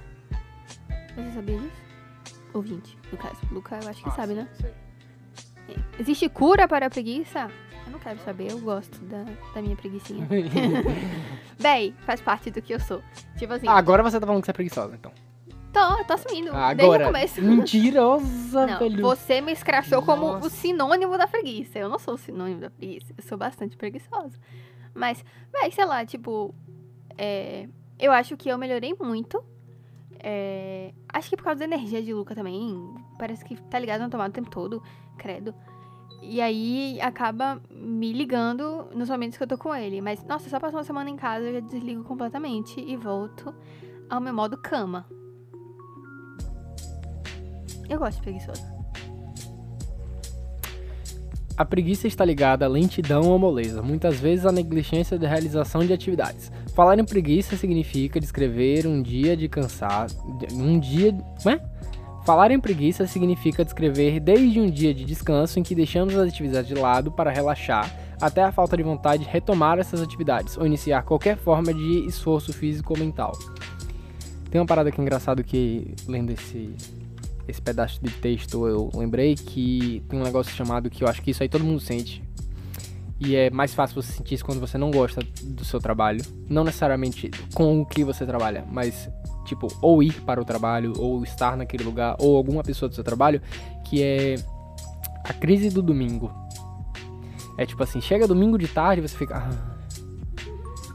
Você 1.17 1.31
sabia 1.33 1.59
disso? 1.59 1.83
Ouvinte, 2.53 2.99
no 3.11 3.19
caso. 3.19 3.37
Luca, 3.51 3.79
eu 3.83 3.89
acho 3.89 4.03
que 4.03 4.09
Ah, 4.09 4.13
sabe, 4.13 4.29
sim, 4.35 4.41
né? 4.41 4.49
sei. 4.61 4.71
É. 5.69 5.75
Existe 6.01 6.29
cura 6.29 6.69
para 6.69 6.87
a 6.87 6.91
preguiça? 6.91 7.51
Eu 7.87 7.93
não 7.93 7.99
quero 7.99 8.19
saber, 8.21 8.51
eu 8.51 8.59
gosto 8.61 8.99
da, 9.05 9.25
da 9.55 9.61
minha 9.63 9.77
preguicinha. 9.77 10.27
Véi, 11.59 11.95
faz 12.07 12.21
parte 12.21 12.51
do 12.51 12.63
que 12.63 12.73
eu 12.75 12.81
sou. 12.81 13.03
Tipo 13.39 13.53
assim, 13.55 13.67
Ah, 13.69 13.75
agora 13.77 14.03
você 14.03 14.19
tá 14.21 14.27
falando 14.27 14.43
que 14.43 14.47
você 14.47 14.51
é 14.53 14.55
preguiçosa, 14.55 14.95
então. 14.95 15.13
tô, 15.73 16.05
tô 16.05 16.13
assumindo. 16.15 16.51
desde 16.53 16.57
o 16.57 16.85
Agora, 16.85 17.07
começo. 17.07 17.43
mentirosa, 17.43 18.67
Não, 18.67 18.79
velho. 18.79 19.03
você 19.03 19.41
me 19.41 19.53
escrachou 19.53 20.03
como 20.03 20.27
Nossa. 20.35 20.47
o 20.47 20.51
sinônimo 20.51 21.19
da 21.19 21.27
preguiça. 21.27 21.79
Eu 21.79 21.89
não 21.89 21.99
sou 21.99 22.15
o 22.15 22.19
sinônimo 22.19 22.61
da 22.61 22.71
preguiça. 22.71 23.13
Eu 23.17 23.23
sou 23.25 23.37
bastante 23.37 23.77
preguiçosa. 23.77 24.39
Mas, 24.95 25.25
véi, 25.53 25.71
sei 25.73 25.85
lá, 25.85 26.05
tipo. 26.07 26.55
é, 27.19 27.69
eu 27.99 28.13
acho 28.13 28.37
que 28.37 28.49
eu 28.49 28.57
melhorei 28.59 28.95
muito. 29.01 29.43
É, 30.27 30.95
acho 31.13 31.29
que 31.29 31.37
por 31.37 31.45
causa 31.45 31.59
da 31.59 31.67
energia 31.67 32.03
de 32.03 32.15
Luca 32.15 32.35
também. 32.35 32.95
Parece 33.19 33.45
que 33.45 33.61
tá 33.65 33.79
ligado 33.79 34.01
na 34.01 34.09
tomada 34.09 34.31
o 34.31 34.33
tempo 34.33 34.49
todo. 34.49 34.83
Credo. 35.19 35.55
E 36.23 36.41
aí 36.41 36.99
acaba 37.03 37.61
me 37.71 38.11
ligando 38.11 38.89
nos 38.95 39.11
momentos 39.11 39.37
que 39.37 39.45
eu 39.45 39.47
tô 39.47 39.59
com 39.59 39.75
ele. 39.75 40.01
Mas, 40.01 40.25
nossa, 40.25 40.49
só 40.49 40.59
passar 40.59 40.79
uma 40.79 40.85
semana 40.85 41.11
em 41.11 41.17
casa 41.17 41.45
eu 41.45 41.61
já 41.61 41.61
desligo 41.61 42.03
completamente 42.05 42.81
e 42.81 42.97
volto 42.97 43.55
ao 44.09 44.19
meu 44.19 44.33
modo 44.33 44.57
cama. 44.57 45.07
Eu 47.87 47.99
gosto 47.99 48.17
de 48.17 48.23
preguiçoso. 48.23 48.63
A 51.55 51.65
preguiça 51.67 52.09
está 52.09 52.25
ligada 52.25 52.65
à 52.65 52.69
lentidão 52.69 53.31
ou 53.31 53.39
moleza, 53.39 53.83
muitas 53.83 54.19
vezes 54.19 54.47
à 54.47 54.51
negligência 54.51 55.19
da 55.19 55.29
realização 55.29 55.85
de 55.85 55.93
atividades. 55.93 56.51
Falar 56.75 56.99
em 56.99 57.05
preguiça 57.05 57.57
significa 57.57 58.19
descrever 58.19 58.85
um 58.85 59.01
dia 59.01 59.37
de 59.37 59.49
cansaço. 59.49 60.19
Um 60.53 60.79
dia. 60.79 61.17
Ué? 61.47 61.61
Falar 62.25 62.51
em 62.51 62.59
preguiça 62.59 63.07
significa 63.07 63.65
descrever 63.65 64.19
desde 64.19 64.59
um 64.59 64.69
dia 64.69 64.93
de 64.93 65.05
descanso 65.05 65.61
em 65.61 65.63
que 65.63 65.75
deixamos 65.75 66.17
as 66.17 66.29
atividades 66.29 66.67
de 66.67 66.75
lado 66.75 67.13
para 67.13 67.31
relaxar, 67.31 67.95
até 68.21 68.43
a 68.43 68.51
falta 68.51 68.77
de 68.77 68.83
vontade 68.83 69.25
de 69.25 69.31
retomar 69.31 69.79
essas 69.79 70.01
atividades 70.01 70.57
ou 70.57 70.67
iniciar 70.67 71.03
qualquer 71.03 71.37
forma 71.37 71.73
de 71.73 72.07
esforço 72.07 72.53
físico 72.53 72.95
ou 72.95 72.99
mental. 72.99 73.39
Tem 74.51 74.61
uma 74.61 74.67
parada 74.67 74.91
que 74.91 75.01
é 75.01 75.03
engraçado 75.03 75.45
que, 75.45 75.95
lendo 76.09 76.33
esse, 76.33 76.75
esse 77.47 77.63
pedaço 77.63 78.03
de 78.03 78.11
texto, 78.11 78.67
eu 78.67 78.91
lembrei 78.95 79.37
que 79.37 80.03
tem 80.09 80.19
um 80.19 80.25
negócio 80.25 80.53
chamado 80.53 80.91
que 80.91 81.05
eu 81.05 81.09
acho 81.09 81.23
que 81.23 81.31
isso 81.31 81.43
aí 81.43 81.49
todo 81.49 81.63
mundo 81.63 81.79
sente. 81.79 82.23
E 83.21 83.37
é 83.37 83.49
mais 83.51 83.73
fácil 83.75 84.03
você 84.03 84.13
sentir 84.13 84.35
isso 84.35 84.45
quando 84.45 84.61
você 84.61 84.77
não 84.77 84.91
gosta 84.91 85.21
do 85.43 85.65
seu 85.65 85.81
trabalho. 85.81 86.21
Não 86.49 86.65
necessariamente 86.65 87.31
com 87.55 87.81
o 87.81 87.87
que 87.87 88.03
você 88.05 88.27
trabalha, 88.27 88.65
mas 88.71 89.09
tipo, 89.45 89.69
ou 89.81 90.03
ir 90.03 90.21
para 90.23 90.41
o 90.41 90.45
trabalho, 90.45 90.93
ou 90.99 91.23
estar 91.23 91.57
naquele 91.57 91.85
lugar, 91.85 92.17
ou 92.19 92.37
alguma 92.37 92.63
pessoa 92.63 92.89
do 92.89 92.95
seu 92.95 93.05
trabalho, 93.05 93.41
que 93.85 94.03
é 94.03 94.35
a 95.23 95.33
crise 95.33 95.71
do 95.71 95.83
domingo. 95.83 96.33
É 97.57 97.65
tipo 97.65 97.83
assim, 97.83 98.01
chega 98.01 98.27
domingo 98.27 98.59
de 98.59 98.67
tarde 98.67 99.01
você 99.01 99.17
fica. 99.17 99.37
"Ah." 99.37 99.75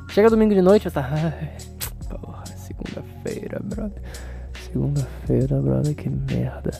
Chega 0.10 0.30
domingo 0.30 0.54
de 0.54 0.62
noite 0.62 0.84
você 0.84 0.92
tá. 0.92 1.08
"Ah, 1.10 2.16
Porra, 2.16 2.44
segunda-feira, 2.48 3.62
brother. 3.64 4.02
Segunda-feira, 4.72 5.60
brother, 5.60 5.96
que 5.96 6.10
merda. 6.10 6.72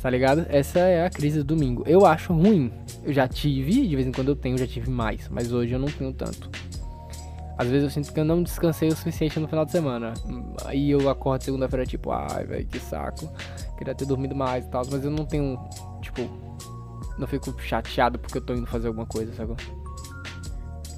Tá 0.00 0.08
ligado? 0.08 0.46
Essa 0.48 0.80
é 0.80 1.04
a 1.04 1.10
crise 1.10 1.38
do 1.38 1.44
domingo. 1.44 1.82
Eu 1.86 2.06
acho 2.06 2.32
ruim. 2.32 2.72
Eu 3.04 3.12
já 3.12 3.26
tive, 3.26 3.86
de 3.86 3.96
vez 3.96 4.06
em 4.06 4.12
quando 4.12 4.28
eu 4.28 4.36
tenho, 4.36 4.56
já 4.56 4.66
tive 4.66 4.90
mais, 4.90 5.28
mas 5.28 5.52
hoje 5.52 5.72
eu 5.72 5.78
não 5.78 5.88
tenho 5.88 6.12
tanto. 6.12 6.50
Às 7.58 7.68
vezes 7.68 7.84
eu 7.84 7.90
sinto 7.90 8.12
que 8.12 8.18
eu 8.18 8.24
não 8.24 8.42
descansei 8.42 8.88
o 8.88 8.96
suficiente 8.96 9.38
no 9.38 9.46
final 9.46 9.64
de 9.64 9.72
semana. 9.72 10.14
Aí 10.64 10.90
eu 10.90 11.08
acordo 11.08 11.42
segunda-feira, 11.42 11.84
tipo, 11.84 12.10
ai, 12.10 12.44
velho, 12.44 12.66
que 12.66 12.78
saco. 12.78 13.28
Queria 13.76 13.94
ter 13.94 14.06
dormido 14.06 14.34
mais 14.34 14.64
e 14.64 14.68
tal, 14.68 14.82
mas 14.90 15.04
eu 15.04 15.10
não 15.10 15.24
tenho, 15.24 15.58
tipo, 16.00 16.22
não 17.18 17.26
fico 17.26 17.54
chateado 17.60 18.18
porque 18.18 18.38
eu 18.38 18.42
tô 18.42 18.54
indo 18.54 18.66
fazer 18.66 18.88
alguma 18.88 19.06
coisa, 19.06 19.32
sacou? 19.34 19.56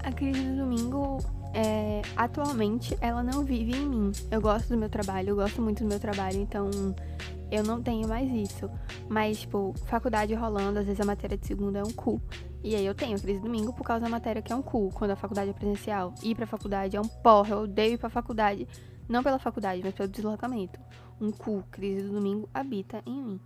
A 0.02 0.12
crise 0.12 0.40
do 0.42 0.56
domingo, 0.56 1.18
é, 1.54 2.02
atualmente, 2.16 2.96
ela 3.00 3.22
não 3.22 3.44
vive 3.44 3.76
em 3.76 3.86
mim. 3.86 4.12
Eu 4.30 4.40
gosto 4.40 4.68
do 4.68 4.76
meu 4.76 4.88
trabalho, 4.88 5.30
eu 5.30 5.36
gosto 5.36 5.62
muito 5.62 5.84
do 5.84 5.88
meu 5.88 6.00
trabalho, 6.00 6.38
então 6.38 6.68
eu 7.50 7.62
não 7.62 7.80
tenho 7.80 8.08
mais 8.08 8.28
isso. 8.30 8.68
Mas, 9.08 9.40
tipo, 9.40 9.72
faculdade 9.86 10.34
rolando, 10.34 10.80
às 10.80 10.86
vezes 10.86 11.00
a 11.00 11.04
matéria 11.04 11.38
de 11.38 11.46
segunda 11.46 11.78
é 11.78 11.82
um 11.82 11.92
cu. 11.92 12.20
E 12.62 12.74
aí 12.74 12.84
eu 12.84 12.94
tenho 12.94 13.20
crise 13.20 13.38
do 13.38 13.44
domingo 13.44 13.72
por 13.72 13.84
causa 13.84 14.04
da 14.04 14.10
matéria 14.10 14.42
que 14.42 14.52
é 14.52 14.56
um 14.56 14.62
cu, 14.62 14.90
quando 14.92 15.12
a 15.12 15.16
faculdade 15.16 15.50
é 15.50 15.52
presencial. 15.52 16.12
Ir 16.22 16.34
pra 16.34 16.46
faculdade 16.46 16.96
é 16.96 17.00
um 17.00 17.06
porra, 17.06 17.50
eu 17.50 17.62
odeio 17.62 17.94
ir 17.94 17.98
pra 17.98 18.10
faculdade. 18.10 18.66
Não 19.08 19.22
pela 19.22 19.38
faculdade, 19.38 19.80
mas 19.84 19.94
pelo 19.94 20.08
deslocamento. 20.08 20.80
Um 21.20 21.30
cu, 21.30 21.62
crise 21.70 22.02
do 22.02 22.14
domingo, 22.14 22.48
habita 22.52 23.00
em 23.06 23.22
mim. 23.22 23.40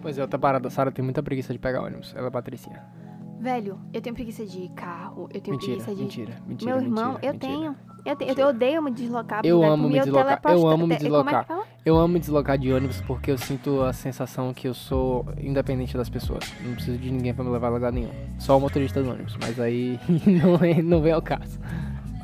Pois 0.00 0.16
é, 0.16 0.22
outra 0.22 0.38
parada, 0.38 0.68
a 0.68 0.70
Sara 0.70 0.92
tem 0.92 1.04
muita 1.04 1.22
preguiça 1.22 1.52
de 1.52 1.58
pegar 1.58 1.82
ônibus. 1.82 2.14
Ela 2.14 2.28
é 2.28 2.30
patricinha. 2.30 2.99
Velho, 3.40 3.78
eu 3.92 4.02
tenho 4.02 4.14
preguiça 4.14 4.44
de 4.44 4.68
carro, 4.76 5.28
eu 5.32 5.40
tenho 5.40 5.56
Mentira, 5.56 5.82
preguiça 5.82 5.94
de. 5.94 6.02
mentira, 6.02 6.42
mentira. 6.46 6.72
Meu 6.74 6.82
irmão, 6.84 7.12
mentira, 7.12 7.26
eu 7.26 7.32
mentira. 7.32 7.52
tenho. 7.52 7.76
Eu, 8.04 8.16
tenho, 8.16 8.32
eu, 8.38 8.48
odeio 8.48 8.82
me 8.82 8.90
deslocar. 8.90 9.40
Eu 9.44 9.62
amo 9.62 9.86
me 9.86 9.94
meu 9.94 10.04
deslocar, 10.04 10.40
eu 10.44 10.66
amo 10.68 10.86
me 10.86 10.94
te- 10.94 11.00
é 11.00 11.02
deslocar. 11.04 11.46
Eu 11.84 11.96
amo 11.98 12.08
me 12.14 12.18
deslocar 12.20 12.56
de 12.58 12.72
ônibus 12.72 13.00
porque 13.02 13.30
eu 13.30 13.36
sinto 13.38 13.82
a 13.82 13.92
sensação 13.92 14.54
que 14.54 14.66
eu 14.68 14.72
sou 14.74 15.26
independente 15.38 15.96
das 15.96 16.08
pessoas. 16.08 16.44
Não 16.62 16.74
preciso 16.74 16.96
de 16.98 17.10
ninguém 17.10 17.34
pra 17.34 17.44
me 17.44 17.50
levar 17.50 17.66
a 17.68 17.70
lugar 17.70 17.92
nenhum. 17.92 18.10
Só 18.38 18.56
o 18.56 18.60
motorista 18.60 19.02
do 19.02 19.10
ônibus, 19.10 19.36
mas 19.40 19.58
aí 19.60 19.98
não, 20.26 20.54
é, 20.56 20.82
não 20.82 21.00
vem 21.02 21.12
ao 21.12 21.20
caso. 21.22 21.58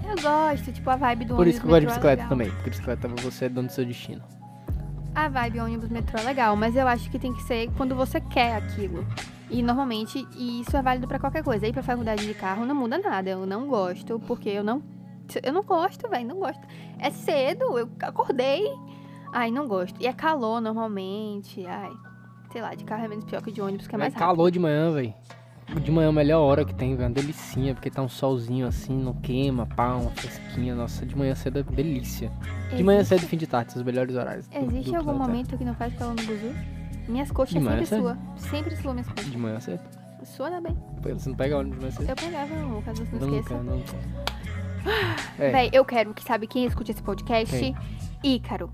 Eu 0.09 0.23
gosto, 0.23 0.73
tipo, 0.73 0.89
a 0.89 0.97
vibe 0.97 1.25
do 1.27 1.35
Por 1.37 1.47
isso 1.47 1.59
ônibus 1.59 1.61
que 1.61 1.67
eu 1.67 1.71
gosto 1.71 1.81
de 1.81 1.87
é 1.87 1.89
bicicleta 1.89 2.23
legal. 2.23 2.29
também. 2.29 2.51
Porque 2.51 2.71
bicicleta 2.71 3.09
você 3.09 3.45
é 3.45 3.49
dono 3.51 3.69
do 3.69 3.73
seu 3.73 3.85
destino. 3.85 4.23
A 5.15 5.29
vibe 5.29 5.61
ônibus 5.61 5.89
metrô 5.91 6.19
é 6.21 6.23
legal, 6.23 6.57
mas 6.57 6.75
eu 6.77 6.87
acho 6.87 7.11
que 7.11 7.19
tem 7.19 7.33
que 7.35 7.43
ser 7.43 7.71
quando 7.77 7.95
você 7.95 8.19
quer 8.21 8.55
aquilo. 8.57 9.05
E 9.51 9.63
normalmente, 9.63 10.27
e 10.37 10.61
isso 10.61 10.77
é 10.77 10.83
válido 10.83 11.07
pra 11.07 11.19
qualquer 11.19 11.43
coisa. 11.45 11.67
Ir 11.67 11.73
pra 11.73 11.83
faculdade 11.83 12.27
de 12.27 12.35
carro 12.35 12.65
não 12.67 12.75
muda 12.75 12.99
nada. 12.99 13.31
Eu 13.31 13.47
não 13.47 13.69
gosto, 13.69 14.19
porque 14.27 14.49
eu 14.49 14.65
não. 14.65 14.83
Eu 15.43 15.53
não 15.53 15.63
gosto, 15.63 16.09
velho, 16.09 16.27
não 16.27 16.39
gosto. 16.39 16.61
É 16.99 17.11
cedo, 17.11 17.79
eu 17.79 17.89
acordei. 18.03 18.63
Ai, 19.33 19.51
não 19.51 19.67
gosto. 19.69 20.01
E 20.03 20.07
é 20.07 20.13
calor 20.13 20.61
normalmente. 20.61 21.65
Ai, 21.67 21.91
sei 22.53 22.61
lá, 22.63 22.75
de 22.75 22.85
carro 22.85 23.05
é 23.05 23.09
menos 23.09 23.25
pior 23.25 23.43
que 23.43 23.53
de 23.53 23.61
ônibus, 23.61 23.87
que 23.87 23.95
é 23.95 23.97
É 23.97 23.99
mais 23.99 24.15
rápido. 24.15 24.27
calor 24.29 24.51
de 24.51 24.59
manhã, 24.59 24.93
velho. 24.93 25.15
De 25.83 25.91
manhã 25.91 26.07
é 26.07 26.11
a 26.11 26.13
melhor 26.13 26.41
hora 26.43 26.65
que 26.65 26.73
tem, 26.75 26.95
velho. 26.95 27.09
Uma 27.09 27.15
delicinha, 27.15 27.75
porque 27.75 27.91
tá 27.91 28.01
um 28.01 28.09
solzinho 28.09 28.67
assim, 28.69 28.97
não 28.97 29.15
queima, 29.15 29.67
pá, 29.67 29.95
uma 29.95 30.11
fresquinha. 30.13 30.75
Nossa, 30.77 31.05
de 31.05 31.17
manhã 31.17 31.35
cedo 31.35 31.59
é 31.59 31.63
delícia. 31.65 32.31
De 32.75 32.83
manhã 32.85 33.01
Existe- 33.01 33.17
cedo 33.17 33.25
e 33.27 33.29
fim 33.29 33.37
de 33.37 33.47
tarde, 33.49 33.73
são 33.73 33.81
os 33.81 33.87
melhores 33.87 34.15
horários. 34.15 34.47
do- 34.49 34.57
Existe 34.57 34.91
do 34.91 34.97
algum 34.97 35.11
planeta. 35.13 35.29
momento 35.29 35.59
que 35.59 35.65
não 35.65 35.75
faz 35.75 35.93
calor 35.95 36.15
no 36.15 36.23
buzu? 36.23 36.55
Minhas 37.09 37.31
coxas 37.31 37.61
De 37.63 37.69
sempre 37.69 37.87
sua. 37.87 38.19
Sempre 38.37 38.77
sua 38.77 38.93
minhas 38.93 39.09
coxas. 39.09 39.31
De 39.31 39.39
manhã 39.39 39.61
cedo? 39.61 39.81
Sua 40.25 40.51
também. 40.51 40.77
Pô, 41.03 41.09
Você 41.11 41.29
não 41.29 41.37
pega 41.37 41.57
ônibus 41.59 41.79
de 41.79 41.85
manhã 41.85 41.97
cedo? 41.97 42.09
Eu 42.11 42.17
pegava, 42.17 42.55
amor, 42.55 42.83
caso 42.83 43.05
você 43.07 43.17
não 43.17 43.27
Nunca, 43.29 43.41
esqueça. 43.41 43.63
nunca. 43.63 43.93
É, 45.39 45.51
Véi, 45.51 45.71
eu 45.73 45.85
quero 45.85 46.15
que 46.15 46.23
sabe 46.23 46.47
quem 46.47 46.65
escute 46.65 46.93
esse 46.93 47.03
podcast? 47.03 47.57
Quem? 47.59 47.75
Ícaro. 48.23 48.71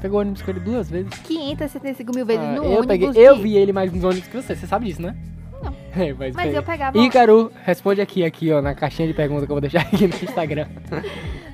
pegou 0.00 0.20
ônibus 0.20 0.40
com 0.42 0.50
ele 0.50 0.60
duas 0.60 0.88
vezes. 0.90 1.12
575 1.20 2.14
mil 2.14 2.24
vezes 2.24 2.42
Ah, 2.42 2.52
no 2.52 2.56
eu 2.64 2.70
ônibus. 2.70 2.86
peguei, 2.86 3.10
de- 3.10 3.18
eu 3.20 3.36
vi 3.36 3.56
ele 3.56 3.72
mais 3.72 3.92
nos 3.92 4.02
ônibus 4.02 4.26
que 4.28 4.36
você, 4.40 4.56
você 4.56 4.66
sabe 4.66 4.86
disso, 4.86 5.02
né? 5.02 5.14
Não. 5.62 5.74
É, 5.94 6.14
mas, 6.14 6.34
Mas 6.34 6.54
eu 6.54 6.62
pegava. 6.62 6.96
Ícaro, 6.98 7.52
responde 7.64 8.00
aqui, 8.00 8.24
aqui, 8.24 8.50
ó, 8.52 8.62
na 8.62 8.74
caixinha 8.74 9.06
de 9.08 9.12
perguntas 9.12 9.44
que 9.44 9.50
eu 9.52 9.54
vou 9.54 9.60
deixar 9.60 9.80
aqui 9.82 10.06
no 10.06 10.14
Instagram. 10.14 10.66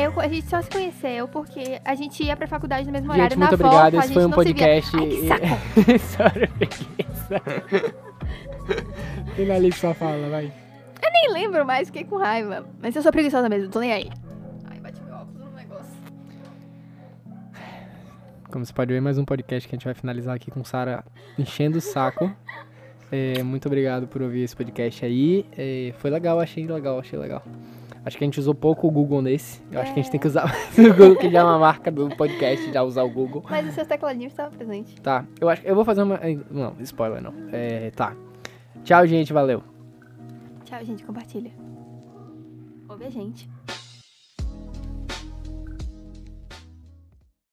Eu, 0.00 0.18
a 0.18 0.26
gente 0.28 0.48
só 0.48 0.62
se 0.62 0.70
conheceu 0.70 1.28
porque 1.28 1.78
a 1.84 1.94
gente 1.94 2.22
ia 2.24 2.34
pra 2.34 2.46
faculdade 2.46 2.86
no 2.86 2.92
mesmo 2.92 3.12
Gente, 3.12 3.20
horário. 3.20 3.38
muito 3.38 3.50
na 3.50 3.54
obrigado. 3.54 3.92
volta, 3.92 3.96
a 3.96 4.00
Esse 4.00 4.14
foi 4.14 4.22
gente 4.22 4.32
um 4.32 4.34
podcast. 4.34 4.96
Ai, 4.96 5.08
que 5.84 5.98
Sorry, 6.00 6.46
preguiça. 6.46 7.42
Finalize 9.36 9.76
sua 9.78 9.92
fala, 9.92 10.30
vai. 10.30 10.50
Nem 11.12 11.32
lembro 11.34 11.66
mais, 11.66 11.88
fiquei 11.88 12.04
com 12.04 12.16
raiva. 12.16 12.64
Mas 12.80 12.96
eu 12.96 13.02
sou 13.02 13.12
preguiçosa 13.12 13.46
mesmo, 13.50 13.68
tô 13.70 13.80
nem 13.80 13.92
aí. 13.92 14.10
Ai, 14.70 14.80
bati 14.80 15.02
meu 15.02 15.14
óculos 15.14 15.50
no 15.50 15.50
negócio. 15.54 15.92
Como 18.50 18.64
você 18.64 18.72
pode 18.72 18.90
ver, 18.94 19.00
mais 19.02 19.18
um 19.18 19.24
podcast 19.26 19.68
que 19.68 19.74
a 19.74 19.76
gente 19.76 19.84
vai 19.84 19.92
finalizar 19.92 20.34
aqui 20.34 20.50
com 20.50 20.64
Sara 20.64 21.04
enchendo 21.38 21.76
o 21.76 21.80
saco. 21.82 22.34
É, 23.12 23.42
muito 23.42 23.66
obrigado 23.66 24.06
por 24.06 24.22
ouvir 24.22 24.44
esse 24.44 24.56
podcast 24.56 25.04
aí. 25.04 25.44
É, 25.58 25.92
foi 25.98 26.10
legal, 26.10 26.40
achei 26.40 26.66
legal, 26.66 26.98
achei 26.98 27.18
legal. 27.18 27.42
Acho 28.04 28.16
que 28.16 28.24
a 28.24 28.26
gente 28.26 28.40
usou 28.40 28.54
pouco 28.54 28.88
o 28.88 28.90
Google 28.90 29.20
nesse. 29.20 29.62
Eu 29.70 29.80
acho 29.80 29.92
que 29.92 30.00
a 30.00 30.02
gente 30.02 30.10
tem 30.10 30.20
que 30.20 30.26
usar 30.26 30.46
mais 30.46 30.78
o 30.78 30.94
Google, 30.94 31.16
que 31.16 31.30
já 31.30 31.40
é 31.40 31.44
uma 31.44 31.58
marca 31.58 31.90
do 31.90 32.08
podcast, 32.16 32.72
já 32.72 32.82
usar 32.82 33.02
o 33.02 33.10
Google. 33.10 33.44
Mas 33.48 33.68
os 33.68 33.74
seus 33.74 33.86
tecladinhos 33.86 34.32
estavam 34.32 34.56
presentes. 34.56 34.94
Tá, 35.02 35.24
eu 35.40 35.48
acho 35.48 35.62
eu 35.66 35.74
vou 35.74 35.84
fazer 35.84 36.02
uma. 36.02 36.18
Não, 36.50 36.74
spoiler 36.80 37.22
não. 37.22 37.34
É, 37.52 37.90
tá. 37.90 38.16
Tchau, 38.84 39.06
gente, 39.06 39.32
valeu. 39.32 39.62
Tchau, 40.64 40.82
gente, 40.84 41.04
compartilha. 41.04 41.50
Ouve 42.88 43.04
a 43.04 43.10
gente. 43.10 43.48